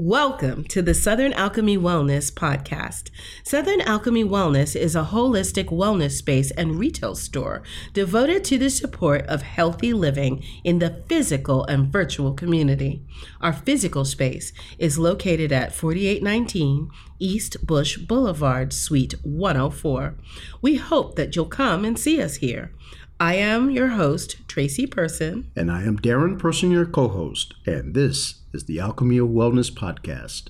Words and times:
Welcome 0.00 0.62
to 0.66 0.80
the 0.80 0.94
Southern 0.94 1.32
Alchemy 1.32 1.76
Wellness 1.76 2.30
Podcast. 2.30 3.10
Southern 3.42 3.80
Alchemy 3.80 4.22
Wellness 4.22 4.76
is 4.76 4.94
a 4.94 5.08
holistic 5.10 5.70
wellness 5.70 6.12
space 6.12 6.52
and 6.52 6.78
retail 6.78 7.16
store 7.16 7.64
devoted 7.94 8.44
to 8.44 8.58
the 8.58 8.70
support 8.70 9.26
of 9.26 9.42
healthy 9.42 9.92
living 9.92 10.44
in 10.62 10.78
the 10.78 11.02
physical 11.08 11.64
and 11.64 11.88
virtual 11.88 12.32
community. 12.32 13.02
Our 13.40 13.52
physical 13.52 14.04
space 14.04 14.52
is 14.78 15.00
located 15.00 15.50
at 15.50 15.74
4819 15.74 16.92
East 17.18 17.66
Busch 17.66 17.98
Boulevard, 17.98 18.72
Suite 18.72 19.14
104. 19.24 20.14
We 20.62 20.76
hope 20.76 21.16
that 21.16 21.34
you'll 21.34 21.46
come 21.46 21.84
and 21.84 21.98
see 21.98 22.22
us 22.22 22.36
here. 22.36 22.70
I 23.18 23.34
am 23.34 23.68
your 23.68 23.88
host, 23.88 24.36
Tracy 24.46 24.86
Person. 24.86 25.50
And 25.56 25.72
I 25.72 25.82
am 25.82 25.98
Darren 25.98 26.38
Person, 26.38 26.70
your 26.70 26.86
co 26.86 27.08
host. 27.08 27.52
And 27.66 27.92
this 27.92 28.42
is 28.52 28.64
the 28.64 28.80
Alchemy 28.80 29.18
of 29.18 29.28
Wellness 29.28 29.70
podcast. 29.70 30.48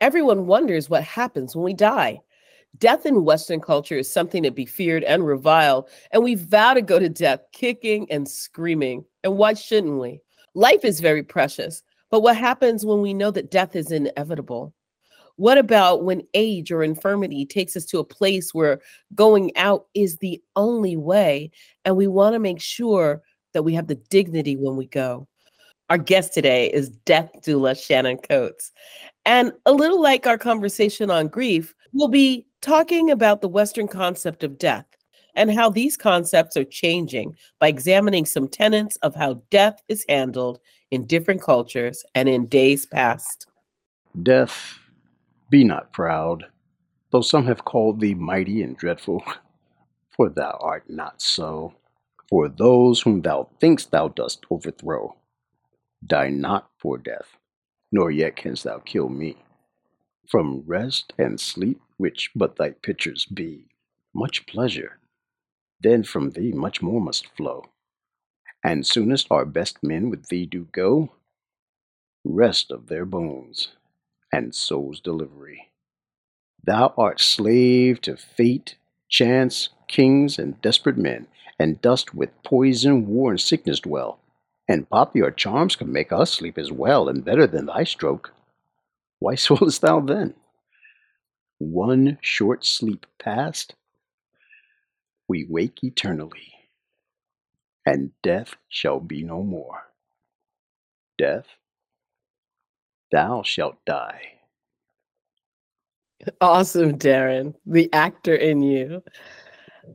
Everyone 0.00 0.46
wonders 0.46 0.90
what 0.90 1.04
happens 1.04 1.54
when 1.54 1.64
we 1.64 1.74
die. 1.74 2.20
Death 2.78 3.06
in 3.06 3.24
Western 3.24 3.60
culture 3.60 3.98
is 3.98 4.10
something 4.10 4.42
to 4.42 4.50
be 4.50 4.66
feared 4.66 5.04
and 5.04 5.26
reviled, 5.26 5.88
and 6.10 6.24
we 6.24 6.34
vow 6.34 6.74
to 6.74 6.82
go 6.82 6.98
to 6.98 7.08
death 7.08 7.40
kicking 7.52 8.10
and 8.10 8.28
screaming. 8.28 9.04
And 9.22 9.36
why 9.36 9.54
shouldn't 9.54 10.00
we? 10.00 10.20
Life 10.54 10.84
is 10.84 11.00
very 11.00 11.22
precious, 11.22 11.82
but 12.10 12.22
what 12.22 12.36
happens 12.36 12.84
when 12.84 13.00
we 13.00 13.14
know 13.14 13.30
that 13.30 13.50
death 13.50 13.76
is 13.76 13.92
inevitable? 13.92 14.74
What 15.36 15.58
about 15.58 16.04
when 16.04 16.22
age 16.34 16.72
or 16.72 16.82
infirmity 16.82 17.46
takes 17.46 17.76
us 17.76 17.84
to 17.86 17.98
a 17.98 18.04
place 18.04 18.52
where 18.52 18.80
going 19.14 19.56
out 19.56 19.86
is 19.94 20.18
the 20.18 20.42
only 20.56 20.96
way, 20.96 21.50
and 21.84 21.96
we 21.96 22.06
want 22.06 22.34
to 22.34 22.38
make 22.38 22.60
sure 22.60 23.22
that 23.52 23.62
we 23.62 23.74
have 23.74 23.86
the 23.86 24.00
dignity 24.10 24.56
when 24.56 24.76
we 24.76 24.86
go? 24.86 25.28
Our 25.92 25.98
guest 25.98 26.32
today 26.32 26.70
is 26.72 26.88
death 26.88 27.28
doula 27.42 27.78
Shannon 27.78 28.16
Coates. 28.16 28.72
And 29.26 29.52
a 29.66 29.74
little 29.74 30.00
like 30.00 30.26
our 30.26 30.38
conversation 30.38 31.10
on 31.10 31.28
grief, 31.28 31.74
we'll 31.92 32.08
be 32.08 32.46
talking 32.62 33.10
about 33.10 33.42
the 33.42 33.48
Western 33.50 33.88
concept 33.88 34.42
of 34.42 34.56
death 34.56 34.86
and 35.34 35.52
how 35.52 35.68
these 35.68 35.98
concepts 35.98 36.56
are 36.56 36.64
changing 36.64 37.36
by 37.58 37.68
examining 37.68 38.24
some 38.24 38.48
tenets 38.48 38.96
of 39.02 39.14
how 39.14 39.42
death 39.50 39.82
is 39.88 40.06
handled 40.08 40.60
in 40.90 41.06
different 41.06 41.42
cultures 41.42 42.02
and 42.14 42.26
in 42.26 42.46
days 42.46 42.86
past. 42.86 43.46
Death 44.22 44.78
be 45.50 45.62
not 45.62 45.92
proud, 45.92 46.46
though 47.10 47.20
some 47.20 47.44
have 47.44 47.66
called 47.66 48.00
thee 48.00 48.14
mighty 48.14 48.62
and 48.62 48.78
dreadful, 48.78 49.22
for 50.16 50.30
thou 50.30 50.56
art 50.58 50.88
not 50.88 51.20
so. 51.20 51.74
For 52.30 52.48
those 52.48 53.02
whom 53.02 53.20
thou 53.20 53.50
thinkst 53.60 53.90
thou 53.90 54.08
dost 54.08 54.46
overthrow, 54.50 55.14
die 56.04 56.30
not 56.30 56.70
for 56.78 56.98
death, 56.98 57.36
nor 57.90 58.10
yet 58.10 58.36
canst 58.36 58.64
thou 58.64 58.78
kill 58.78 59.08
me. 59.08 59.36
From 60.28 60.62
rest 60.66 61.12
and 61.18 61.40
sleep, 61.40 61.80
which 61.96 62.30
but 62.34 62.56
thy 62.56 62.70
pictures 62.70 63.26
be, 63.26 63.66
much 64.14 64.46
pleasure, 64.46 64.98
then 65.80 66.02
from 66.04 66.30
thee 66.30 66.52
much 66.52 66.80
more 66.82 67.00
must 67.00 67.28
flow. 67.36 67.64
And 68.64 68.86
soonest 68.86 69.26
our 69.30 69.44
best 69.44 69.82
men 69.82 70.10
with 70.10 70.28
thee 70.28 70.46
do 70.46 70.68
go, 70.72 71.12
rest 72.24 72.70
of 72.70 72.86
their 72.86 73.04
bones 73.04 73.68
and 74.32 74.54
soul's 74.54 75.00
delivery. 75.00 75.70
Thou 76.64 76.94
art 76.96 77.20
slave 77.20 78.00
to 78.02 78.16
fate, 78.16 78.76
chance, 79.08 79.70
kings, 79.88 80.38
and 80.38 80.60
desperate 80.62 80.96
men, 80.96 81.26
and 81.58 81.80
dost 81.82 82.14
with 82.14 82.30
poison, 82.42 83.06
war, 83.06 83.32
and 83.32 83.40
sickness 83.40 83.80
dwell. 83.80 84.20
And 84.68 84.88
popular 84.88 85.30
charms 85.30 85.76
can 85.76 85.92
make 85.92 86.12
us 86.12 86.32
sleep 86.32 86.58
as 86.58 86.72
well 86.72 87.08
and 87.08 87.24
better 87.24 87.46
than 87.46 87.66
thy 87.66 87.84
stroke. 87.84 88.32
Why 89.18 89.34
swellest 89.36 89.82
thou 89.82 90.00
then? 90.00 90.34
One 91.58 92.18
short 92.22 92.64
sleep 92.64 93.06
past, 93.22 93.74
we 95.28 95.46
wake 95.48 95.84
eternally, 95.84 96.52
and 97.86 98.10
death 98.22 98.56
shall 98.68 98.98
be 98.98 99.22
no 99.22 99.42
more. 99.42 99.84
Death 101.18 101.46
thou 103.12 103.42
shalt 103.44 103.76
die. 103.86 104.22
Awesome, 106.40 106.98
Darren, 106.98 107.54
the 107.66 107.92
actor 107.92 108.34
in 108.34 108.62
you. 108.62 109.02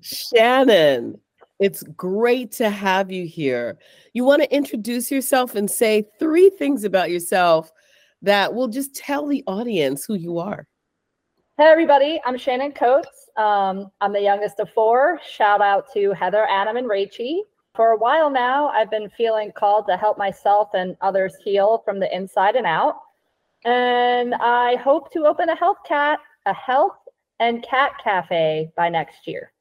Shannon, 0.01 1.19
it's 1.59 1.83
great 1.95 2.51
to 2.53 2.69
have 2.69 3.11
you 3.11 3.25
here. 3.25 3.77
You 4.13 4.23
want 4.23 4.43
to 4.43 4.55
introduce 4.55 5.11
yourself 5.11 5.55
and 5.55 5.69
say 5.69 6.05
three 6.19 6.49
things 6.49 6.83
about 6.83 7.09
yourself 7.09 7.71
that 8.21 8.53
will 8.53 8.67
just 8.67 8.95
tell 8.95 9.27
the 9.27 9.43
audience 9.47 10.05
who 10.05 10.15
you 10.15 10.37
are. 10.37 10.67
Hey, 11.57 11.65
everybody. 11.65 12.21
I'm 12.25 12.37
Shannon 12.37 12.71
Coates. 12.71 13.29
Um, 13.35 13.91
I'm 14.01 14.13
the 14.13 14.21
youngest 14.21 14.59
of 14.59 14.69
four. 14.69 15.19
Shout 15.27 15.61
out 15.61 15.91
to 15.93 16.11
Heather, 16.11 16.45
Adam, 16.49 16.77
and 16.77 16.87
Rachie. 16.87 17.39
For 17.75 17.91
a 17.91 17.97
while 17.97 18.29
now, 18.29 18.69
I've 18.69 18.89
been 18.89 19.09
feeling 19.09 19.51
called 19.51 19.87
to 19.87 19.97
help 19.97 20.17
myself 20.17 20.69
and 20.73 20.95
others 21.01 21.35
heal 21.43 21.81
from 21.85 21.99
the 21.99 22.15
inside 22.15 22.55
and 22.55 22.65
out. 22.65 22.95
And 23.65 24.35
I 24.35 24.75
hope 24.77 25.11
to 25.13 25.25
open 25.25 25.49
a 25.49 25.55
health 25.55 25.77
cat, 25.87 26.19
a 26.45 26.53
health 26.53 26.97
and 27.39 27.63
cat 27.63 27.93
cafe 28.03 28.71
by 28.75 28.89
next 28.89 29.27
year. 29.27 29.51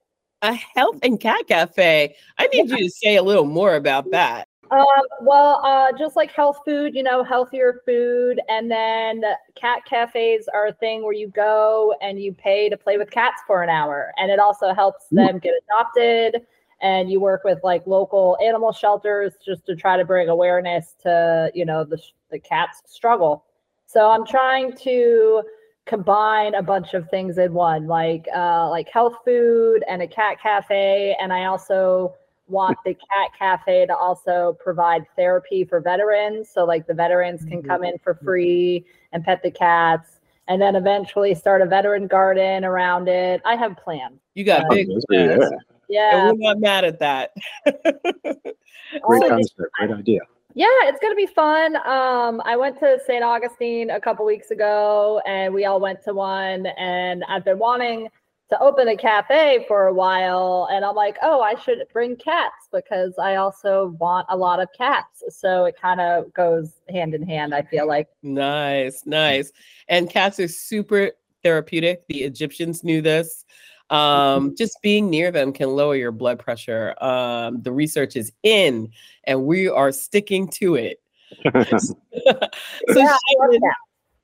A 0.42 0.52
health 0.52 0.98
and 1.02 1.19
cat 1.19 1.47
cafe. 1.48 2.14
I 2.38 2.47
need 2.48 2.70
you 2.70 2.78
to 2.78 2.91
say 2.91 3.16
a 3.16 3.22
little 3.22 3.47
more 3.47 3.74
about 3.74 4.10
that. 4.10 4.48
Um, 4.70 4.84
well, 5.20 5.64
uh, 5.64 5.97
just 5.97 6.16
like 6.16 6.32
health 6.32 6.58
food, 6.64 6.94
you 6.94 7.02
know, 7.02 7.22
healthier 7.22 7.82
food. 7.86 8.41
And 8.48 8.70
then 8.70 9.22
cat 9.54 9.84
cafes 9.84 10.48
are 10.52 10.66
a 10.66 10.72
thing 10.72 11.04
where 11.04 11.12
you 11.12 11.28
go 11.28 11.94
and 12.02 12.20
you 12.20 12.32
pay 12.32 12.69
to 12.69 12.76
play 12.76 12.98
with 12.98 13.10
cats 13.10 13.42
for 13.46 13.62
an 13.62 13.70
hour. 13.70 14.12
And 14.16 14.30
it 14.30 14.38
also 14.38 14.75
helps 14.75 15.06
them 15.10 15.38
get 15.38 15.54
adopted. 15.64 16.46
And 16.82 17.10
you 17.10 17.20
work 17.20 17.42
with 17.44 17.58
like 17.64 17.86
local 17.86 18.36
animal 18.44 18.72
shelters 18.72 19.34
just 19.44 19.64
to 19.66 19.76
try 19.76 19.96
to 19.96 20.04
bring 20.04 20.28
awareness 20.28 20.94
to, 21.02 21.50
you 21.54 21.64
know, 21.64 21.84
the, 21.84 21.98
the 22.30 22.38
cat's 22.38 22.82
struggle. 22.86 23.44
So 23.86 24.10
I'm 24.10 24.26
trying 24.26 24.76
to 24.78 25.42
combine 25.86 26.54
a 26.54 26.62
bunch 26.62 26.94
of 26.94 27.08
things 27.08 27.38
in 27.38 27.54
one, 27.54 27.86
like 27.86 28.26
uh, 28.34 28.69
like 28.69 28.88
health 28.88 29.14
food 29.24 29.82
and 29.88 30.02
a 30.02 30.06
cat 30.06 30.41
cafe, 30.41 31.16
and 31.20 31.32
I 31.32 31.47
also 31.47 32.14
want 32.48 32.78
the 32.84 32.94
cat 32.94 33.30
cafe 33.36 33.86
to 33.86 33.96
also 33.96 34.56
provide 34.62 35.04
therapy 35.16 35.64
for 35.64 35.80
veterans. 35.80 36.48
So 36.50 36.64
like 36.64 36.86
the 36.86 36.94
veterans 36.94 37.44
can 37.44 37.62
come 37.62 37.82
in 37.82 37.98
for 37.98 38.14
free 38.14 38.84
and 39.12 39.25
pet 39.25 39.42
the 39.42 39.50
cats, 39.50 40.20
and 40.48 40.60
then 40.60 40.76
eventually 40.76 41.34
start 41.34 41.62
a 41.62 41.66
veteran 41.66 42.06
garden 42.06 42.64
around 42.64 43.08
it. 43.08 43.41
I 43.44 43.56
have 43.56 43.76
plans. 43.76 44.20
You 44.34 44.44
got 44.44 44.66
uh, 44.66 44.69
big 44.70 44.88
plans. 44.88 45.04
Yeah. 45.10 45.48
Yeah. 45.88 46.28
And 46.28 46.38
we're 46.38 46.48
not 46.48 46.60
mad 46.60 46.84
at 46.84 46.98
that. 46.98 47.32
Great 47.64 49.28
concept. 49.28 49.60
Great 49.78 49.91
idea. 49.91 50.20
Yeah, 50.56 50.69
it's 50.84 50.99
gonna 51.03 51.15
be 51.15 51.27
fun. 51.27 51.77
Um, 51.87 52.41
I 52.47 52.56
went 52.56 52.78
to 52.78 52.99
St. 53.06 53.22
Augustine 53.22 53.91
a 53.91 54.00
couple 54.00 54.25
weeks 54.25 54.50
ago, 54.50 55.21
and 55.27 55.53
we 55.53 55.67
all 55.67 55.81
went 55.81 56.03
to 56.05 56.15
one. 56.15 56.65
And 56.78 57.22
I've 57.28 57.44
been 57.44 57.59
wanting 57.59 58.09
to 58.49 58.59
open 58.59 58.89
a 58.89 58.97
cafe 58.97 59.67
for 59.69 59.89
a 59.89 59.93
while, 59.93 60.67
and 60.72 60.83
I'm 60.83 60.94
like, 60.94 61.19
oh, 61.21 61.43
I 61.43 61.56
should 61.56 61.84
bring 61.93 62.17
cats 62.17 62.69
because 62.72 63.12
I 63.19 63.34
also 63.34 63.94
want 64.00 64.28
a 64.31 64.37
lot 64.37 64.59
of 64.59 64.69
cats. 64.75 65.25
So 65.28 65.67
it 65.67 65.75
kind 65.78 66.00
of 66.00 66.33
goes 66.33 66.73
hand 66.88 67.12
in 67.12 67.23
hand. 67.23 67.55
I 67.55 67.61
feel 67.61 67.87
like. 67.87 68.09
Nice, 68.23 69.03
nice. 69.05 69.53
And 69.88 70.09
cats 70.09 70.41
are 70.41 70.49
super 70.49 71.11
therapeutic. 71.43 72.06
The 72.09 72.25
Egyptians 72.25 72.83
knew 72.83 73.03
this. 73.03 73.44
Um, 73.91 74.56
just 74.56 74.78
being 74.82 75.10
near 75.10 75.30
them 75.30 75.52
can 75.52 75.70
lower 75.70 75.94
your 75.94 76.12
blood 76.12 76.38
pressure. 76.38 76.94
Um, 77.02 77.62
the 77.62 77.72
research 77.72 78.16
is 78.16 78.32
in, 78.42 78.91
and 79.24 79.44
we 79.44 79.69
are 79.69 79.92
sticking 79.92 80.48
to 80.48 80.74
it. 80.74 81.00
so 81.52 81.94
yeah, 82.94 83.16
I 83.43 83.58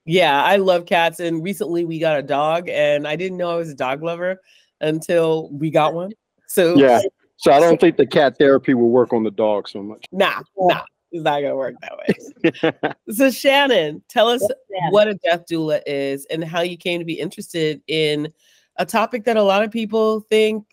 yeah, 0.04 0.42
I 0.42 0.56
love 0.56 0.87
cats. 0.87 1.20
And 1.20 1.42
recently 1.42 1.84
we 1.84 1.98
got 1.98 2.19
a 2.19 2.22
dog, 2.22 2.69
and 2.69 3.06
I 3.06 3.16
didn't 3.16 3.38
know 3.38 3.50
I 3.50 3.56
was 3.56 3.70
a 3.70 3.75
dog 3.75 4.02
lover 4.02 4.40
until 4.81 5.48
we 5.50 5.70
got 5.70 5.94
one. 5.94 6.12
So 6.48 6.76
yeah, 6.76 7.00
so 7.37 7.52
I 7.52 7.60
don't 7.60 7.81
think 7.81 7.96
the 7.96 8.06
cat 8.06 8.38
therapy 8.38 8.75
will 8.75 8.90
work 8.90 9.12
on 9.12 9.22
the 9.22 9.31
dog 9.31 9.69
so 9.69 9.82
much. 9.82 10.06
Nah, 10.12 10.42
nah. 10.56 10.82
It's 11.12 11.25
not 11.25 11.42
gonna 11.42 11.56
work 11.56 11.75
that 11.82 12.72
way. 12.82 12.94
so 13.14 13.31
Shannon, 13.31 14.02
tell 14.08 14.28
us 14.28 14.42
what 14.90 15.08
a 15.08 15.14
death 15.14 15.44
doula 15.50 15.82
is 15.87 16.25
and 16.31 16.42
how 16.42 16.62
you 16.62 16.78
came 16.78 17.00
to 17.00 17.04
be 17.04 17.20
interested 17.20 17.82
in 17.87 18.32
a 18.76 18.86
topic 18.86 19.24
that 19.24 19.36
a 19.36 19.42
lot 19.42 19.62
of 19.62 19.70
people 19.70 20.20
think 20.20 20.64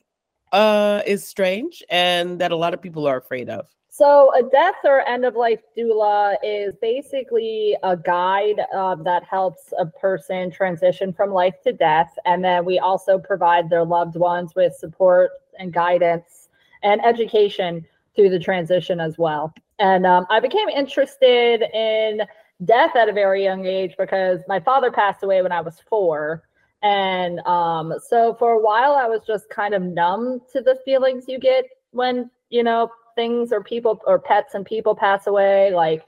uh, 0.51 1.01
is 1.05 1.27
strange 1.27 1.83
and 1.89 2.39
that 2.39 2.51
a 2.51 2.55
lot 2.55 2.73
of 2.73 2.81
people 2.81 3.07
are 3.07 3.17
afraid 3.17 3.49
of. 3.49 3.67
So, 3.91 4.33
a 4.33 4.43
death 4.49 4.75
or 4.85 5.05
end 5.05 5.25
of 5.25 5.35
life 5.35 5.59
doula 5.77 6.37
is 6.41 6.73
basically 6.81 7.75
a 7.83 7.97
guide 7.97 8.61
uh, 8.73 8.95
that 8.95 9.23
helps 9.25 9.73
a 9.77 9.85
person 9.85 10.51
transition 10.51 11.11
from 11.11 11.31
life 11.31 11.55
to 11.63 11.73
death. 11.73 12.13
And 12.25 12.43
then 12.43 12.63
we 12.63 12.79
also 12.79 13.19
provide 13.19 13.69
their 13.69 13.83
loved 13.83 14.15
ones 14.15 14.53
with 14.55 14.73
support 14.73 15.31
and 15.59 15.73
guidance 15.73 16.47
and 16.81 17.03
education 17.03 17.85
through 18.15 18.29
the 18.29 18.39
transition 18.39 19.01
as 19.01 19.17
well. 19.17 19.53
And 19.79 20.05
um, 20.05 20.25
I 20.29 20.39
became 20.39 20.69
interested 20.69 21.63
in 21.73 22.21
death 22.63 22.95
at 22.95 23.09
a 23.09 23.13
very 23.13 23.43
young 23.43 23.65
age 23.65 23.95
because 23.97 24.41
my 24.47 24.59
father 24.59 24.91
passed 24.91 25.23
away 25.23 25.41
when 25.41 25.51
I 25.51 25.61
was 25.61 25.81
four. 25.89 26.43
And 26.81 27.39
um, 27.41 27.93
so 28.07 28.35
for 28.35 28.53
a 28.53 28.59
while, 28.59 28.93
I 28.93 29.05
was 29.05 29.21
just 29.27 29.49
kind 29.49 29.73
of 29.73 29.81
numb 29.81 30.41
to 30.53 30.61
the 30.61 30.77
feelings 30.85 31.25
you 31.27 31.39
get 31.39 31.65
when, 31.91 32.29
you 32.49 32.63
know, 32.63 32.89
things 33.15 33.51
or 33.51 33.61
people 33.61 33.99
or 34.07 34.17
pets 34.19 34.53
and 34.53 34.65
people 34.65 34.95
pass 34.95 35.27
away, 35.27 35.71
like 35.73 36.03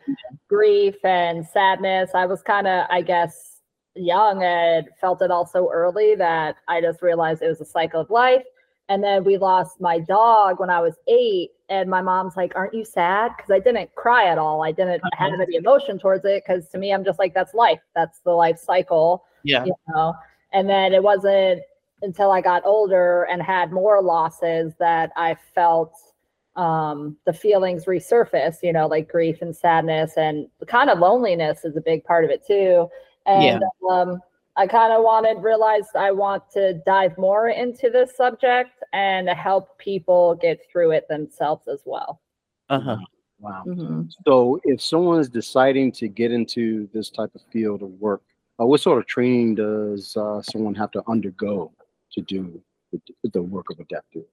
grief 0.47 0.95
and 1.03 1.45
sadness. 1.45 2.11
I 2.15 2.25
was 2.25 2.41
kind 2.41 2.67
of, 2.67 2.85
I 2.89 3.01
guess, 3.01 3.57
young 3.95 4.43
and 4.43 4.87
felt 5.01 5.21
it 5.21 5.31
all 5.31 5.45
so 5.45 5.69
early 5.71 6.15
that 6.15 6.55
I 6.69 6.79
just 6.79 7.01
realized 7.01 7.41
it 7.41 7.49
was 7.49 7.59
a 7.59 7.65
cycle 7.65 7.99
of 7.99 8.09
life. 8.09 8.43
And 8.87 9.03
then 9.03 9.23
we 9.23 9.37
lost 9.37 9.79
my 9.81 9.99
dog 9.99 10.59
when 10.59 10.69
I 10.69 10.79
was 10.81 10.95
eight. 11.07 11.51
And 11.69 11.89
my 11.89 12.01
mom's 12.01 12.35
like, 12.35 12.53
Aren't 12.55 12.73
you 12.73 12.83
sad? 12.85 13.31
Because 13.35 13.51
I 13.51 13.59
didn't 13.59 13.93
cry 13.95 14.25
at 14.25 14.37
all. 14.37 14.63
I 14.63 14.71
didn't 14.71 15.01
Uh-huh. 15.03 15.29
have 15.31 15.39
any 15.39 15.55
emotion 15.55 15.97
towards 15.99 16.23
it. 16.25 16.43
Because 16.45 16.67
to 16.69 16.77
me, 16.77 16.93
I'm 16.93 17.03
just 17.03 17.19
like, 17.19 17.33
That's 17.33 17.53
life. 17.53 17.79
That's 17.95 18.19
the 18.19 18.31
life 18.31 18.57
cycle, 18.57 19.23
Yeah. 19.43 19.65
you 19.65 19.73
know? 19.89 20.13
And 20.53 20.69
then 20.69 20.93
it 20.93 21.03
wasn't 21.03 21.61
until 22.01 22.31
I 22.31 22.41
got 22.41 22.65
older 22.65 23.23
and 23.23 23.41
had 23.41 23.71
more 23.71 24.01
losses 24.01 24.73
that 24.79 25.11
I 25.15 25.35
felt 25.53 25.93
um, 26.55 27.17
the 27.25 27.33
feelings 27.33 27.85
resurface, 27.85 28.57
you 28.61 28.73
know, 28.73 28.87
like 28.87 29.09
grief 29.09 29.41
and 29.41 29.55
sadness 29.55 30.13
and 30.17 30.47
kind 30.67 30.89
of 30.89 30.99
loneliness 30.99 31.63
is 31.63 31.77
a 31.77 31.81
big 31.81 32.03
part 32.03 32.25
of 32.25 32.31
it 32.31 32.45
too. 32.45 32.89
And 33.25 33.63
um, 33.89 34.19
I 34.57 34.67
kind 34.67 34.91
of 34.91 35.03
wanted, 35.03 35.41
realized 35.41 35.89
I 35.95 36.11
want 36.11 36.43
to 36.53 36.81
dive 36.85 37.17
more 37.17 37.49
into 37.49 37.89
this 37.89 38.15
subject 38.17 38.71
and 38.91 39.29
help 39.29 39.77
people 39.77 40.35
get 40.35 40.59
through 40.69 40.91
it 40.91 41.07
themselves 41.07 41.67
as 41.67 41.81
well. 41.85 42.19
Uh-huh. 42.69 42.97
Wow. 43.39 43.63
Mm-hmm. 43.65 44.03
So, 44.27 44.59
if 44.65 44.81
someone 44.81 45.19
is 45.19 45.27
deciding 45.27 45.93
to 45.93 46.07
get 46.07 46.31
into 46.31 46.87
this 46.93 47.09
type 47.09 47.33
of 47.33 47.41
field 47.51 47.81
of 47.81 47.89
work, 47.89 48.21
uh, 48.61 48.65
what 48.65 48.81
sort 48.81 48.99
of 48.99 49.07
training 49.07 49.55
does 49.55 50.15
uh, 50.17 50.41
someone 50.41 50.75
have 50.75 50.91
to 50.91 51.01
undergo 51.07 51.71
to 52.11 52.21
do 52.21 52.61
the, 52.91 52.99
the 53.29 53.41
work 53.41 53.69
of 53.71 53.79
a 53.79 53.83
death 53.85 54.03
doula? 54.13 54.25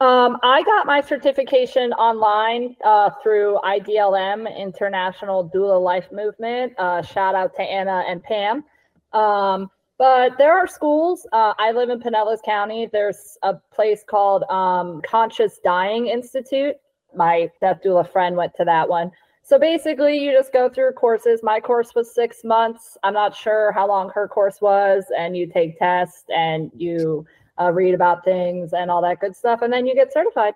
Um, 0.00 0.38
I 0.42 0.62
got 0.62 0.86
my 0.86 1.02
certification 1.02 1.92
online 1.92 2.74
uh, 2.84 3.10
through 3.22 3.58
IDLM, 3.62 4.56
International 4.56 5.50
Doula 5.54 5.82
Life 5.82 6.10
Movement. 6.10 6.72
Uh, 6.78 7.02
shout 7.02 7.34
out 7.34 7.54
to 7.56 7.62
Anna 7.62 8.04
and 8.08 8.22
Pam. 8.22 8.64
Um, 9.12 9.70
but 9.98 10.38
there 10.38 10.56
are 10.56 10.66
schools. 10.66 11.26
Uh, 11.32 11.52
I 11.58 11.72
live 11.72 11.90
in 11.90 12.00
Pinellas 12.00 12.42
County. 12.42 12.88
There's 12.90 13.36
a 13.42 13.56
place 13.74 14.02
called 14.08 14.44
um, 14.44 15.02
Conscious 15.02 15.60
Dying 15.62 16.06
Institute. 16.06 16.76
My 17.14 17.50
death 17.60 17.80
doula 17.84 18.10
friend 18.10 18.36
went 18.36 18.54
to 18.56 18.64
that 18.64 18.88
one. 18.88 19.10
So 19.50 19.58
basically, 19.58 20.16
you 20.16 20.30
just 20.30 20.52
go 20.52 20.68
through 20.68 20.92
courses. 20.92 21.40
My 21.42 21.58
course 21.58 21.92
was 21.96 22.14
six 22.14 22.44
months. 22.44 22.96
I'm 23.02 23.14
not 23.14 23.34
sure 23.34 23.72
how 23.72 23.88
long 23.88 24.08
her 24.10 24.28
course 24.28 24.60
was, 24.60 25.06
and 25.18 25.36
you 25.36 25.48
take 25.48 25.76
tests 25.76 26.22
and 26.32 26.70
you 26.72 27.26
uh, 27.60 27.72
read 27.72 27.92
about 27.92 28.24
things 28.24 28.74
and 28.74 28.92
all 28.92 29.02
that 29.02 29.18
good 29.18 29.34
stuff, 29.34 29.62
and 29.62 29.72
then 29.72 29.88
you 29.88 29.94
get 29.96 30.12
certified. 30.12 30.54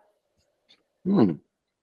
Hmm. 1.05 1.32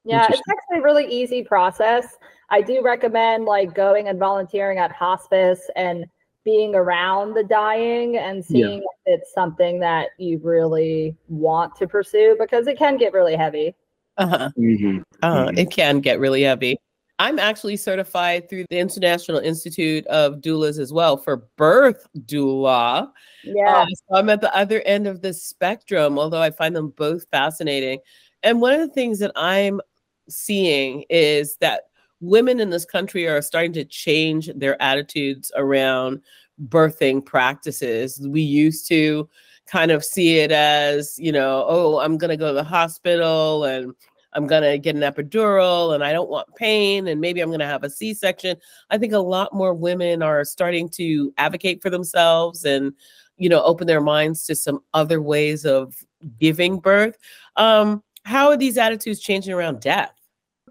Yeah, 0.06 0.26
it's 0.30 0.42
actually 0.50 0.80
a 0.80 0.84
really 0.84 1.06
easy 1.06 1.44
process. 1.44 2.18
I 2.50 2.62
do 2.62 2.82
recommend 2.82 3.44
like 3.44 3.76
going 3.76 4.08
and 4.08 4.18
volunteering 4.18 4.78
at 4.78 4.94
hospice 4.94 5.70
and 5.76 6.06
being 6.46 6.76
around 6.76 7.34
the 7.34 7.44
dying 7.44 8.16
and 8.20 8.38
Yeah. 8.38 8.44
seeing 8.68 8.80
if 8.80 9.20
it's 9.20 9.34
something 9.34 9.82
that 9.82 10.12
you 10.18 10.40
really 10.42 11.18
want 11.28 11.76
to 11.76 11.90
pursue 11.90 12.38
because 12.40 12.68
it 12.68 12.78
can 12.78 12.96
get 12.96 13.12
really 13.12 13.36
heavy. 13.36 13.76
Uh-huh. 14.18 14.50
Mhm. 14.58 15.04
Uh, 15.22 15.48
Mhm. 15.48 15.58
It 15.60 15.72
can 15.72 16.00
get 16.00 16.18
really 16.18 16.44
heavy. 16.44 16.80
I'm 17.22 17.38
actually 17.38 17.78
certified 17.78 18.50
through 18.50 18.66
the 18.72 18.80
International 18.80 19.38
Institute 19.38 20.08
of 20.08 20.38
Doulas 20.38 20.80
as 20.80 20.92
well 20.92 21.18
for 21.18 21.48
birth 21.56 22.08
doula. 22.26 23.12
Yeah. 23.44 23.84
Uh, 23.84 23.86
so 23.86 24.16
I'm 24.16 24.28
at 24.30 24.42
the 24.42 24.54
other 24.56 24.82
end 24.88 25.06
of 25.06 25.22
the 25.22 25.32
spectrum, 25.32 26.18
although 26.18 26.42
I 26.42 26.50
find 26.50 26.76
them 26.76 26.90
both 26.98 27.28
fascinating. 27.30 28.00
And 28.42 28.60
one 28.60 28.74
of 28.74 28.80
the 28.80 28.92
things 28.92 29.20
that 29.20 29.32
I'm 29.36 29.82
seeing 30.30 31.06
is 31.12 31.58
that 31.58 31.84
women 32.22 32.60
in 32.60 32.72
this 32.72 32.86
country 32.86 33.28
are 33.28 33.44
starting 33.44 33.74
to 33.74 33.86
change 33.86 34.50
their 34.56 34.82
attitudes 34.82 35.52
around 35.56 36.22
birthing 36.70 37.24
practices. 37.24 38.20
We 38.28 38.42
used 38.42 38.88
to 38.88 39.30
kind 39.68 39.92
of 39.92 40.04
see 40.04 40.40
it 40.40 40.52
as, 40.52 41.20
you 41.20 41.32
know, 41.32 41.66
oh, 41.68 42.00
I'm 42.00 42.18
going 42.18 42.32
to 42.32 42.38
go 42.38 42.48
to 42.48 42.54
the 42.56 42.64
hospital 42.64 43.66
and 43.66 43.94
I'm 44.34 44.48
going 44.48 44.64
to 44.64 44.78
get 44.78 44.96
an 44.96 45.02
epidural 45.02 45.94
and 45.94 46.04
I 46.04 46.14
don't 46.14 46.30
want 46.30 46.56
pain 46.56 47.08
and 47.08 47.20
maybe 47.20 47.42
I'm 47.42 47.50
going 47.50 47.60
to 47.60 47.66
have 47.66 47.84
a 47.84 47.90
C 47.90 48.14
section. 48.14 48.58
I 48.90 48.98
think 48.98 49.14
a 49.14 49.20
lot 49.20 49.54
more 49.54 49.74
women 49.74 50.24
are 50.24 50.44
starting 50.46 50.90
to 50.90 51.34
advocate 51.38 51.82
for 51.82 51.90
themselves 51.90 52.64
and, 52.64 52.94
you 53.38 53.50
know, 53.50 53.62
open 53.64 53.88
their 53.88 54.02
minds 54.02 54.46
to 54.48 54.56
some 54.56 54.82
other 54.94 55.22
ways 55.22 55.66
of 55.66 55.96
giving 56.40 56.80
birth. 56.80 57.18
Um, 57.56 58.04
how 58.24 58.50
are 58.50 58.58
these 58.58 58.78
attitudes 58.78 59.20
changing 59.20 59.54
around 59.54 59.82
death? 59.82 60.14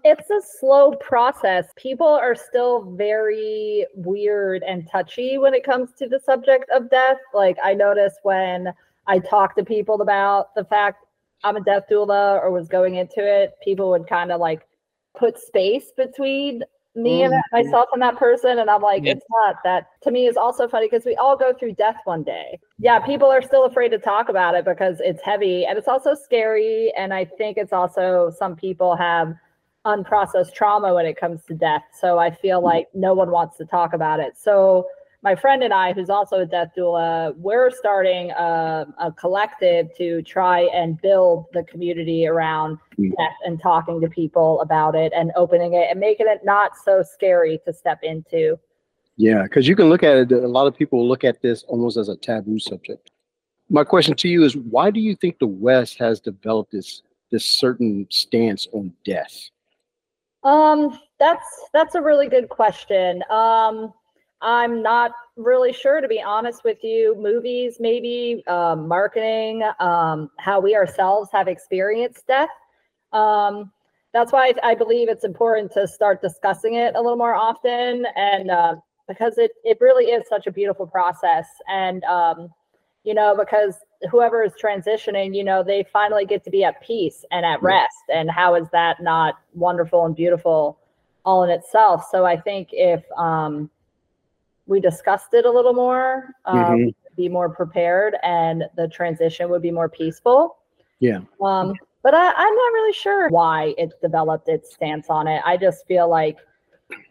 It's 0.03 0.29
a 0.31 0.41
slow 0.59 0.93
process. 0.93 1.67
People 1.75 2.07
are 2.07 2.33
still 2.33 2.95
very 2.95 3.85
weird 3.93 4.63
and 4.63 4.89
touchy 4.89 5.37
when 5.37 5.53
it 5.53 5.63
comes 5.63 5.91
to 5.99 6.07
the 6.07 6.19
subject 6.19 6.65
of 6.71 6.89
death. 6.89 7.17
Like 7.35 7.57
I 7.63 7.75
notice 7.75 8.13
when 8.23 8.73
I 9.05 9.19
talk 9.19 9.55
to 9.57 9.63
people 9.63 10.01
about 10.01 10.55
the 10.55 10.65
fact 10.65 11.05
I'm 11.43 11.55
a 11.55 11.61
death 11.61 11.83
doula 11.89 12.41
or 12.41 12.51
was 12.51 12.67
going 12.67 12.95
into 12.95 13.19
it, 13.19 13.53
people 13.63 13.89
would 13.91 14.07
kind 14.07 14.31
of 14.31 14.39
like 14.39 14.67
put 15.17 15.37
space 15.39 15.91
between 15.95 16.63
me 16.95 17.23
and 17.23 17.33
Mhm. 17.33 17.41
myself 17.51 17.87
and 17.93 18.01
that 18.01 18.17
person. 18.17 18.59
And 18.59 18.69
I'm 18.69 18.81
like, 18.81 19.03
Yeah. 19.03 19.13
it's 19.13 19.25
not 19.29 19.57
that 19.63 19.87
to 20.01 20.11
me 20.11 20.27
is 20.27 20.37
also 20.37 20.67
funny 20.67 20.87
because 20.87 21.05
we 21.05 21.15
all 21.15 21.37
go 21.37 21.53
through 21.53 21.73
death 21.73 21.97
one 22.03 22.23
day. 22.23 22.59
Yeah, 22.79 22.99
people 22.99 23.29
are 23.29 23.41
still 23.41 23.65
afraid 23.65 23.89
to 23.89 23.97
talk 23.97 24.29
about 24.29 24.55
it 24.55 24.65
because 24.65 24.99
it's 24.99 25.21
heavy 25.21 25.65
and 25.65 25.77
it's 25.77 25.87
also 25.87 26.13
scary. 26.13 26.91
And 26.97 27.13
I 27.13 27.25
think 27.25 27.57
it's 27.57 27.73
also 27.73 28.29
some 28.37 28.55
people 28.55 28.95
have 28.95 29.35
unprocessed 29.85 30.53
trauma 30.53 30.93
when 30.93 31.05
it 31.05 31.15
comes 31.17 31.43
to 31.45 31.53
death. 31.55 31.83
So 31.99 32.19
I 32.19 32.29
feel 32.29 32.61
like 32.61 32.87
no 32.93 33.13
one 33.13 33.31
wants 33.31 33.57
to 33.57 33.65
talk 33.65 33.93
about 33.93 34.19
it. 34.19 34.37
So 34.37 34.87
my 35.23 35.35
friend 35.35 35.61
and 35.63 35.73
I, 35.73 35.93
who's 35.93 36.09
also 36.09 36.39
a 36.39 36.45
death 36.45 36.69
doula, 36.75 37.35
we're 37.37 37.69
starting 37.69 38.31
a, 38.31 38.87
a 38.99 39.11
collective 39.11 39.95
to 39.97 40.21
try 40.23 40.61
and 40.73 40.99
build 41.01 41.45
the 41.53 41.63
community 41.63 42.25
around 42.27 42.77
Mm. 42.97 43.15
death 43.17 43.37
and 43.45 43.61
talking 43.61 44.01
to 44.01 44.09
people 44.09 44.59
about 44.61 44.95
it 44.95 45.13
and 45.15 45.31
opening 45.35 45.73
it 45.73 45.87
and 45.89 45.99
making 45.99 46.27
it 46.27 46.41
not 46.43 46.71
so 46.83 47.01
scary 47.01 47.59
to 47.65 47.73
step 47.73 47.99
into. 48.03 48.59
Yeah, 49.15 49.43
because 49.43 49.67
you 49.67 49.75
can 49.75 49.89
look 49.89 50.03
at 50.03 50.17
it. 50.17 50.31
A 50.31 50.47
lot 50.47 50.67
of 50.67 50.75
people 50.75 51.07
look 51.07 51.23
at 51.23 51.41
this 51.41 51.63
almost 51.63 51.97
as 51.97 52.09
a 52.09 52.17
taboo 52.17 52.59
subject. 52.59 53.11
My 53.69 53.83
question 53.83 54.15
to 54.15 54.27
you 54.27 54.43
is, 54.43 54.57
why 54.57 54.91
do 54.91 54.99
you 54.99 55.15
think 55.15 55.39
the 55.39 55.47
West 55.47 55.97
has 55.99 56.19
developed 56.19 56.71
this 56.71 57.01
this 57.31 57.45
certain 57.45 58.05
stance 58.09 58.67
on 58.73 58.91
death? 59.05 59.49
Um, 60.43 60.99
that's 61.17 61.45
that's 61.73 61.95
a 61.95 62.01
really 62.01 62.27
good 62.27 62.49
question. 62.49 63.23
Um, 63.29 63.93
I'm 64.41 64.81
not 64.81 65.11
really 65.35 65.73
sure 65.73 66.01
to 66.01 66.07
be 66.07 66.21
honest 66.21 66.63
with 66.63 66.83
you. 66.83 67.15
Movies, 67.17 67.77
maybe 67.79 68.43
um, 68.47 68.87
marketing, 68.87 69.63
um, 69.79 70.29
how 70.37 70.59
we 70.59 70.75
ourselves 70.75 71.29
have 71.31 71.47
experienced 71.47 72.27
death. 72.27 72.49
Um, 73.13 73.71
that's 74.13 74.31
why 74.31 74.53
I, 74.63 74.71
I 74.71 74.75
believe 74.75 75.09
it's 75.09 75.23
important 75.23 75.71
to 75.73 75.87
start 75.87 76.21
discussing 76.21 76.75
it 76.75 76.95
a 76.95 77.01
little 77.01 77.17
more 77.17 77.35
often, 77.35 78.05
and 78.15 78.51
uh, 78.51 78.75
because 79.07 79.37
it 79.37 79.51
it 79.63 79.77
really 79.79 80.05
is 80.05 80.27
such 80.27 80.47
a 80.47 80.51
beautiful 80.51 80.87
process, 80.87 81.47
and 81.69 82.03
um, 82.05 82.49
you 83.03 83.13
know 83.13 83.35
because 83.37 83.75
whoever 84.09 84.43
is 84.43 84.53
transitioning, 84.61 85.35
you 85.35 85.43
know, 85.43 85.63
they 85.63 85.85
finally 85.91 86.25
get 86.25 86.43
to 86.43 86.49
be 86.49 86.63
at 86.63 86.81
peace 86.81 87.23
and 87.31 87.45
at 87.45 87.61
rest. 87.61 88.03
And 88.13 88.29
how 88.29 88.55
is 88.55 88.67
that 88.71 89.01
not 89.01 89.35
wonderful 89.53 90.05
and 90.05 90.15
beautiful 90.15 90.79
all 91.25 91.43
in 91.43 91.49
itself? 91.49 92.07
So 92.09 92.25
I 92.25 92.39
think 92.39 92.69
if 92.71 93.03
um, 93.17 93.69
we 94.71 94.79
discussed 94.79 95.33
it 95.33 95.45
a 95.45 95.51
little 95.51 95.73
more, 95.73 96.33
um, 96.45 96.55
Mhm. 96.55 96.95
be 97.17 97.27
more 97.27 97.49
prepared 97.49 98.15
and 98.23 98.63
the 98.77 98.87
transition 98.87 99.49
would 99.49 99.61
be 99.61 99.69
more 99.69 99.89
peaceful. 99.89 100.57
Yeah. 100.99 101.19
Um, 101.41 101.73
but 102.03 102.13
I, 102.13 102.31
I'm 102.31 102.55
not 102.55 102.73
really 102.73 102.93
sure 102.93 103.27
why 103.29 103.75
it 103.77 103.91
developed 104.01 104.47
its 104.47 104.73
stance 104.73 105.09
on 105.09 105.27
it. 105.27 105.41
I 105.45 105.57
just 105.57 105.85
feel 105.87 106.07
like, 106.07 106.37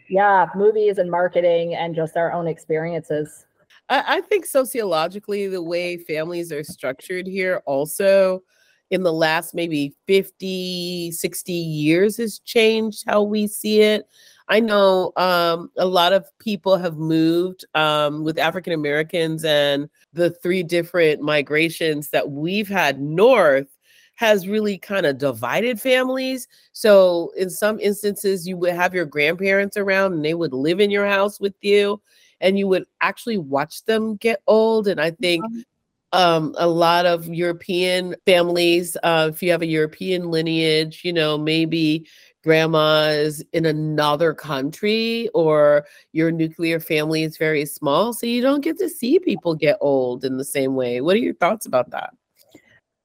yeah, 0.08 0.46
movies 0.56 0.96
and 0.96 1.10
marketing 1.10 1.74
and 1.74 1.94
just 1.94 2.16
our 2.16 2.32
own 2.32 2.48
experiences. 2.48 3.46
I, 3.90 4.16
I 4.16 4.20
think 4.22 4.46
sociologically, 4.46 5.46
the 5.46 5.62
way 5.62 5.98
families 5.98 6.50
are 6.50 6.64
structured 6.64 7.26
here 7.26 7.62
also 7.66 8.42
in 8.90 9.02
the 9.02 9.12
last 9.12 9.54
maybe 9.54 9.94
50, 10.06 11.12
60 11.12 11.52
years 11.52 12.16
has 12.16 12.38
changed 12.40 13.04
how 13.06 13.22
we 13.22 13.46
see 13.46 13.82
it. 13.82 14.08
I 14.50 14.60
know 14.60 15.12
um, 15.16 15.70
a 15.78 15.86
lot 15.86 16.12
of 16.12 16.26
people 16.40 16.76
have 16.76 16.98
moved 16.98 17.64
um, 17.74 18.24
with 18.24 18.38
African 18.38 18.72
Americans 18.72 19.44
and 19.44 19.88
the 20.12 20.30
three 20.30 20.64
different 20.64 21.22
migrations 21.22 22.10
that 22.10 22.30
we've 22.30 22.68
had 22.68 23.00
north 23.00 23.68
has 24.16 24.48
really 24.48 24.76
kind 24.76 25.06
of 25.06 25.18
divided 25.18 25.80
families. 25.80 26.48
So 26.72 27.32
in 27.36 27.48
some 27.48 27.80
instances, 27.80 28.46
you 28.46 28.56
would 28.58 28.74
have 28.74 28.94
your 28.94 29.06
grandparents 29.06 29.76
around 29.76 30.14
and 30.14 30.24
they 30.24 30.34
would 30.34 30.52
live 30.52 30.80
in 30.80 30.90
your 30.90 31.06
house 31.06 31.40
with 31.40 31.54
you 31.62 32.02
and 32.40 32.58
you 32.58 32.66
would 32.68 32.84
actually 33.00 33.38
watch 33.38 33.84
them 33.84 34.16
get 34.16 34.42
old. 34.48 34.88
And 34.88 35.00
I 35.00 35.12
think 35.12 35.44
Mhm. 35.46 35.64
Um, 36.12 36.54
a 36.58 36.66
lot 36.66 37.06
of 37.06 37.26
European 37.26 38.16
families, 38.26 38.96
uh, 39.02 39.30
if 39.32 39.42
you 39.42 39.50
have 39.50 39.62
a 39.62 39.66
European 39.66 40.30
lineage, 40.30 41.02
you 41.04 41.12
know, 41.12 41.38
maybe 41.38 42.06
grandma 42.42 43.08
is 43.08 43.44
in 43.52 43.66
another 43.66 44.32
country 44.32 45.28
or 45.34 45.84
your 46.12 46.30
nuclear 46.30 46.80
family 46.80 47.22
is 47.22 47.36
very 47.36 47.66
small. 47.66 48.12
So 48.12 48.26
you 48.26 48.40
don't 48.40 48.62
get 48.62 48.78
to 48.78 48.88
see 48.88 49.18
people 49.18 49.54
get 49.54 49.76
old 49.80 50.24
in 50.24 50.38
the 50.38 50.44
same 50.44 50.74
way. 50.74 51.00
What 51.00 51.16
are 51.16 51.20
your 51.20 51.34
thoughts 51.34 51.66
about 51.66 51.90
that? 51.90 52.14